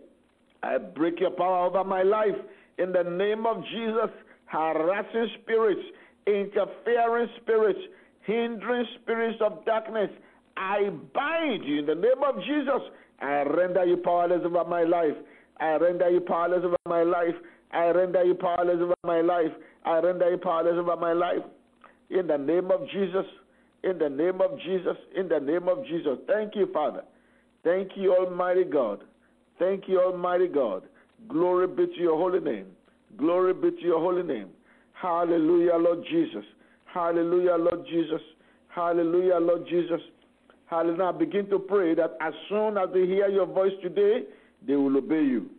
I 0.61 0.77
break 0.77 1.19
your 1.19 1.31
power 1.31 1.65
over 1.65 1.83
my 1.83 2.03
life 2.03 2.37
in 2.77 2.91
the 2.91 3.03
name 3.03 3.47
of 3.47 3.63
Jesus. 3.71 4.11
Harassing 4.45 5.29
spirits, 5.41 5.81
interfering 6.27 7.27
spirits, 7.41 7.79
hindering 8.21 8.85
spirits 9.01 9.39
of 9.41 9.65
darkness, 9.65 10.11
I 10.55 10.91
bind 11.15 11.65
you 11.65 11.79
in 11.79 11.85
the 11.87 11.95
name 11.95 12.23
of 12.23 12.35
Jesus. 12.41 12.81
I 13.19 13.41
render 13.43 13.83
you 13.83 13.97
powerless 13.97 14.41
over 14.45 14.63
my 14.65 14.83
life. 14.83 15.17
I 15.59 15.77
render 15.77 16.09
you 16.11 16.21
powerless 16.21 16.61
over 16.63 16.77
my 16.85 17.01
life. 17.01 17.33
I 17.71 17.87
render 17.87 18.23
you 18.23 18.35
powerless 18.35 18.77
over 18.79 18.93
my 19.03 19.21
life. 19.21 19.51
I 19.85 19.99
render 19.99 20.29
you 20.29 20.37
powerless 20.37 20.75
over 20.77 20.95
my 20.97 21.13
life. 21.13 21.43
In 22.13 22.27
the 22.27 22.37
name 22.37 22.69
of 22.71 22.87
Jesus. 22.89 23.25
In 23.83 23.97
the 23.97 24.09
name 24.09 24.39
of 24.39 24.59
Jesus. 24.59 24.95
In 25.15 25.27
the 25.27 25.39
name 25.39 25.67
of 25.67 25.85
Jesus. 25.85 26.17
Thank 26.27 26.55
you, 26.55 26.67
Father. 26.71 27.03
Thank 27.63 27.91
you, 27.95 28.15
Almighty 28.15 28.63
God. 28.63 29.03
Thank 29.59 29.87
you, 29.87 29.99
Almighty 29.99 30.47
God. 30.47 30.83
Glory 31.27 31.67
be 31.67 31.87
to 31.87 31.99
your 31.99 32.17
holy 32.17 32.39
name. 32.39 32.67
Glory 33.17 33.53
be 33.53 33.71
to 33.71 33.81
your 33.81 33.99
holy 33.99 34.23
name. 34.23 34.49
Hallelujah, 34.93 35.75
Lord 35.75 36.03
Jesus. 36.09 36.45
Hallelujah, 36.85 37.55
Lord 37.55 37.85
Jesus. 37.89 38.21
Hallelujah, 38.67 39.37
Lord 39.37 39.65
Jesus. 39.67 40.01
Hallelujah. 40.65 40.97
Now 40.97 41.11
begin 41.11 41.49
to 41.49 41.59
pray 41.59 41.95
that 41.95 42.17
as 42.21 42.33
soon 42.49 42.77
as 42.77 42.89
they 42.93 43.05
hear 43.05 43.27
your 43.27 43.45
voice 43.45 43.73
today, 43.81 44.23
they 44.65 44.75
will 44.75 44.97
obey 44.97 45.23
you. 45.23 45.49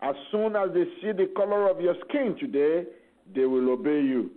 As 0.00 0.14
soon 0.30 0.56
as 0.56 0.70
they 0.72 0.84
see 1.00 1.12
the 1.12 1.30
color 1.36 1.68
of 1.70 1.80
your 1.80 1.94
skin 2.08 2.36
today, 2.38 2.84
they 3.34 3.44
will 3.44 3.70
obey 3.70 4.00
you. 4.00 4.30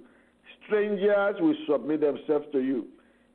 Strangers 0.66 1.36
will 1.40 1.56
submit 1.70 2.02
themselves 2.02 2.46
to 2.52 2.60
you. 2.60 2.88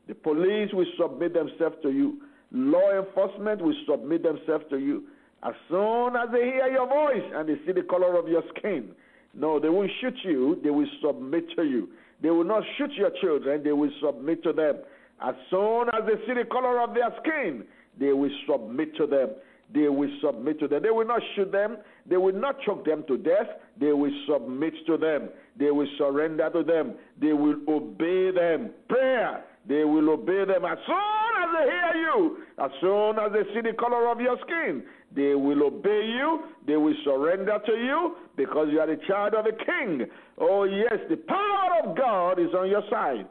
The 0.08 0.14
police 0.14 0.70
will 0.72 0.86
submit 1.00 1.34
themselves 1.34 1.76
to 1.82 1.90
you. 1.90 2.20
Law 2.52 2.92
enforcement 2.92 3.60
will 3.60 3.74
submit 3.88 4.22
themselves 4.22 4.64
to 4.70 4.78
you. 4.78 5.04
As 5.42 5.54
soon 5.68 6.16
as 6.16 6.28
they 6.32 6.44
hear 6.44 6.68
your 6.68 6.86
voice 6.86 7.24
and 7.34 7.48
they 7.48 7.56
see 7.66 7.72
the 7.72 7.82
color 7.82 8.18
of 8.18 8.28
your 8.28 8.42
skin, 8.56 8.90
no, 9.34 9.60
they 9.60 9.68
won't 9.68 9.90
shoot 10.00 10.14
you, 10.24 10.58
they 10.62 10.70
will 10.70 10.88
submit 11.04 11.44
to 11.56 11.64
you. 11.64 11.88
They 12.22 12.30
will 12.30 12.44
not 12.44 12.62
shoot 12.78 12.90
your 12.92 13.10
children, 13.20 13.62
they 13.62 13.72
will 13.72 13.90
submit 14.02 14.42
to 14.44 14.52
them. 14.52 14.76
As 15.20 15.34
soon 15.50 15.88
as 15.88 16.06
they 16.06 16.26
see 16.26 16.34
the 16.34 16.46
color 16.50 16.80
of 16.80 16.94
their 16.94 17.10
skin, 17.20 17.64
they 17.98 18.12
will 18.12 18.30
submit 18.48 18.96
to 18.96 19.06
them. 19.06 19.30
They 19.74 19.88
will 19.88 20.10
submit 20.24 20.60
to 20.60 20.68
them. 20.68 20.82
They 20.82 20.90
will 20.90 21.06
not 21.06 21.20
shoot 21.34 21.50
them. 21.50 21.78
They 22.08 22.16
will 22.16 22.34
not 22.34 22.60
choke 22.62 22.84
them 22.84 23.04
to 23.08 23.18
death. 23.18 23.48
They 23.78 23.92
will 23.92 24.12
submit 24.28 24.74
to 24.86 24.96
them. 24.96 25.28
They 25.58 25.70
will 25.70 25.88
surrender 25.98 26.50
to 26.50 26.62
them. 26.62 26.94
They 27.20 27.32
will 27.32 27.56
obey 27.68 28.30
them. 28.30 28.70
Prayer. 28.88 29.44
They 29.68 29.84
will 29.84 30.10
obey 30.10 30.44
them 30.44 30.64
as 30.64 30.78
soon 30.86 31.32
as 31.42 31.48
they 31.58 31.64
hear 31.64 32.02
you. 32.02 32.38
As 32.58 32.70
soon 32.80 33.18
as 33.18 33.32
they 33.32 33.42
see 33.54 33.60
the 33.62 33.76
color 33.76 34.08
of 34.08 34.20
your 34.20 34.36
skin, 34.46 34.84
they 35.14 35.34
will 35.34 35.64
obey 35.64 36.06
you. 36.06 36.44
They 36.66 36.76
will 36.76 36.94
surrender 37.04 37.58
to 37.64 37.72
you 37.72 38.16
because 38.36 38.68
you 38.70 38.80
are 38.80 38.86
the 38.86 39.00
child 39.08 39.34
of 39.34 39.46
a 39.46 39.52
king. 39.52 40.06
Oh, 40.38 40.64
yes, 40.64 40.98
the 41.08 41.16
power 41.16 41.82
of 41.82 41.96
God 41.96 42.38
is 42.38 42.54
on 42.56 42.68
your 42.68 42.82
side. 42.90 43.26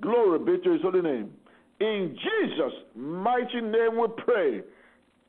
Glory 0.00 0.38
be 0.38 0.62
to 0.62 0.72
his 0.72 0.82
holy 0.82 1.02
name. 1.02 1.32
In 1.80 2.16
Jesus' 2.16 2.74
mighty 2.94 3.60
name 3.60 3.98
we 3.98 4.06
pray. 4.24 4.62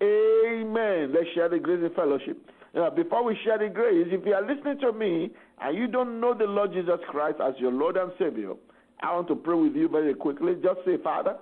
Amen. 0.02 1.14
Let's 1.14 1.30
share 1.34 1.50
the 1.50 1.60
grace 1.60 1.80
and 1.82 1.96
fellowship. 1.96 2.38
Now, 2.76 2.89
before 2.89 3.24
we 3.24 3.38
share 3.44 3.58
the 3.58 3.70
grace, 3.70 4.08
if 4.10 4.26
you 4.26 4.34
are 4.34 4.41
listening 4.41 4.80
to 4.80 4.91
me 4.91 5.32
and 5.62 5.78
you 5.78 5.88
don't 5.88 6.20
know 6.20 6.34
the 6.34 6.45
Lord 6.45 6.74
Jesus 6.74 6.99
Christ 7.10 7.38
as 7.41 7.54
your 7.58 7.72
Lord 7.72 7.97
and 7.97 8.12
Savior, 8.20 8.54
I 9.01 9.14
want 9.14 9.28
to 9.30 9.36
pray 9.36 9.56
with 9.56 9.76
you 9.76 9.88
very 9.88 10.14
quickly. 10.14 10.56
Just 10.62 10.80
say, 10.86 10.97
Father, 11.04 11.38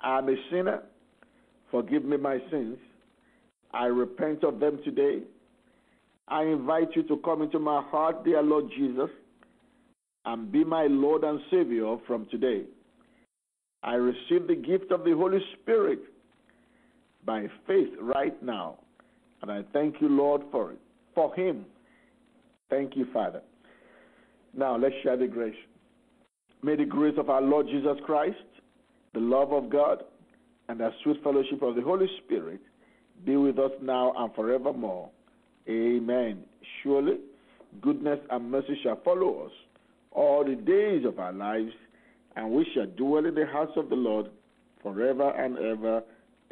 I'm 0.00 0.28
a 0.28 0.36
sinner. 0.50 0.82
Forgive 1.70 2.04
me 2.04 2.16
my 2.16 2.38
sins. 2.50 2.78
I 3.72 3.86
repent 3.86 4.44
of 4.44 4.60
them 4.60 4.80
today. 4.84 5.22
I 6.28 6.42
invite 6.44 6.94
you 6.94 7.02
to 7.04 7.16
come 7.18 7.42
into 7.42 7.58
my 7.58 7.82
heart, 7.82 8.24
dear 8.24 8.42
Lord 8.42 8.66
Jesus, 8.76 9.10
and 10.24 10.50
be 10.50 10.64
my 10.64 10.86
Lord 10.86 11.24
and 11.24 11.40
Savior 11.50 11.96
from 12.06 12.26
today. 12.30 12.64
I 13.82 13.94
receive 13.94 14.48
the 14.48 14.56
gift 14.56 14.90
of 14.90 15.04
the 15.04 15.12
Holy 15.12 15.38
Spirit 15.54 16.00
by 17.24 17.46
faith 17.66 17.90
right 18.00 18.40
now. 18.42 18.78
And 19.42 19.50
I 19.50 19.62
thank 19.72 20.00
you, 20.00 20.08
Lord, 20.08 20.42
for 20.50 20.72
it. 20.72 20.78
For 21.14 21.34
Him. 21.34 21.66
Thank 22.70 22.96
you, 22.96 23.06
Father. 23.12 23.42
Now 24.54 24.76
let's 24.76 24.94
share 25.02 25.16
the 25.16 25.26
grace. 25.26 25.54
May 26.62 26.76
the 26.76 26.84
grace 26.84 27.14
of 27.18 27.30
our 27.30 27.42
Lord 27.42 27.66
Jesus 27.66 27.96
Christ, 28.04 28.36
the 29.14 29.20
love 29.20 29.52
of 29.52 29.70
God, 29.70 30.02
and 30.68 30.80
the 30.80 30.90
sweet 31.02 31.22
fellowship 31.22 31.62
of 31.62 31.76
the 31.76 31.82
Holy 31.82 32.08
Spirit 32.24 32.60
be 33.24 33.36
with 33.36 33.58
us 33.58 33.70
now 33.80 34.12
and 34.16 34.34
forevermore. 34.34 35.10
Amen. 35.68 36.42
Surely, 36.82 37.18
goodness 37.80 38.18
and 38.30 38.50
mercy 38.50 38.78
shall 38.82 39.00
follow 39.04 39.46
us 39.46 39.52
all 40.12 40.44
the 40.44 40.56
days 40.56 41.04
of 41.04 41.18
our 41.18 41.32
lives, 41.32 41.72
and 42.36 42.50
we 42.50 42.66
shall 42.74 42.86
dwell 42.86 43.26
in 43.26 43.34
the 43.34 43.46
house 43.46 43.70
of 43.76 43.88
the 43.88 43.94
Lord 43.94 44.26
forever 44.82 45.30
and 45.30 45.58
ever. 45.58 46.02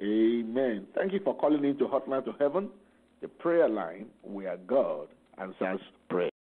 Amen. 0.00 0.86
Thank 0.94 1.12
you 1.12 1.20
for 1.24 1.34
calling 1.34 1.64
into 1.64 1.84
Hotline 1.86 2.24
to 2.24 2.32
Heaven, 2.38 2.68
the 3.20 3.28
prayer 3.28 3.68
line 3.68 4.06
where 4.22 4.56
God 4.58 5.08
answers 5.38 5.80
prayer. 6.08 6.33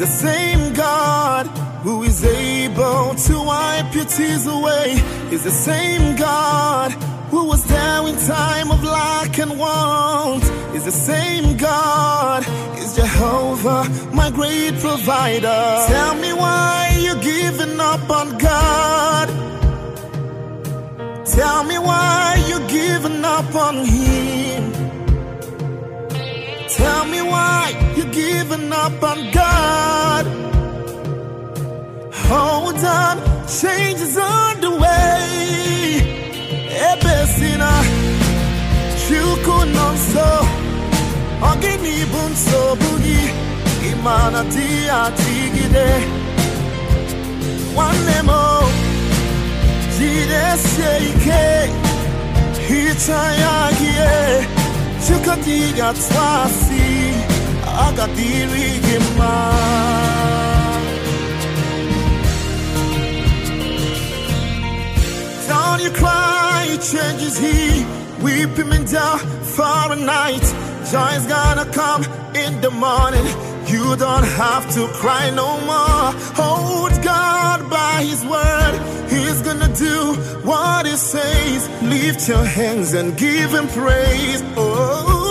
The 0.00 0.06
same 0.06 0.72
God 0.72 1.46
who 1.84 2.02
is 2.04 2.24
able 2.24 3.14
to 3.14 3.34
wipe 3.42 3.94
your 3.94 4.06
tears 4.06 4.46
away. 4.46 4.94
It's 5.30 5.44
the 5.44 5.50
same 5.50 6.16
God 6.16 6.90
who 7.30 7.44
was 7.44 7.62
there 7.64 8.08
in 8.08 8.16
time 8.16 8.70
of 8.70 8.82
lack 8.82 9.38
and 9.38 9.58
want. 9.58 10.42
It's 10.74 10.86
the 10.86 10.98
same 11.12 11.58
God. 11.58 12.44
It's 12.78 12.96
Jehovah, 12.96 13.84
my 14.14 14.30
great 14.30 14.74
provider. 14.80 15.62
Tell 15.88 16.14
me 16.14 16.32
why 16.32 16.98
you're 16.98 17.22
giving 17.22 17.78
up 17.78 18.08
on 18.08 18.38
God. 18.38 19.28
Tell 21.26 21.62
me 21.64 21.78
why 21.78 22.42
you're 22.48 22.68
giving 22.68 23.22
up 23.22 23.54
on 23.54 23.84
Him. 23.84 24.72
Tell 26.68 27.04
me 27.04 27.20
why 27.20 27.92
you're 27.96 28.12
giving 28.12 28.72
up 28.72 29.02
on 29.02 29.30
God. 29.32 29.89
Hold 32.28 32.84
on, 32.84 33.16
change 33.48 34.00
is 34.00 34.16
on 34.16 34.60
the 34.60 34.70
way. 34.70 36.00
Ebesina, 36.88 37.72
Chuku 39.02 39.56
non 39.74 39.96
so, 40.12 40.30
Ogini 41.48 42.04
bunso 42.12 42.76
bugi, 42.80 43.22
Imana 43.90 44.42
tia 44.52 45.10
tigide. 45.18 45.88
One 47.74 48.26
more. 48.26 48.60
jidesie 50.00 50.92
ike 51.08 51.70
hicha 52.68 53.22
yagie 53.42 54.46
chukatiga 55.06 55.92
twasi 55.92 56.86
agadiri 57.86 58.68
gima 58.84 59.34
Don't 65.80 65.92
you 65.92 65.98
cry, 65.98 66.76
changes. 66.82 67.38
He 67.38 67.86
Weep 68.22 68.50
him 68.50 68.70
in 68.72 68.84
down 68.84 69.18
for 69.56 69.92
a 69.92 69.96
night. 69.96 70.44
Joy's 70.92 71.26
gonna 71.26 71.64
come 71.72 72.02
in 72.34 72.60
the 72.60 72.70
morning. 72.70 73.24
You 73.66 73.96
don't 73.96 74.26
have 74.42 74.70
to 74.74 74.88
cry 75.00 75.30
no 75.30 75.58
more. 75.60 76.12
Hold 76.36 77.02
God 77.02 77.70
by 77.70 78.02
his 78.02 78.22
word. 78.26 78.74
He's 79.08 79.40
gonna 79.40 79.74
do 79.74 80.14
what 80.44 80.84
he 80.84 80.96
says. 80.96 81.66
Lift 81.82 82.28
your 82.28 82.44
hands 82.44 82.92
and 82.92 83.16
give 83.16 83.50
him 83.54 83.66
praise. 83.68 84.42
Oh, 84.56 84.58
oh, 84.58 85.06
oh. 85.08 85.30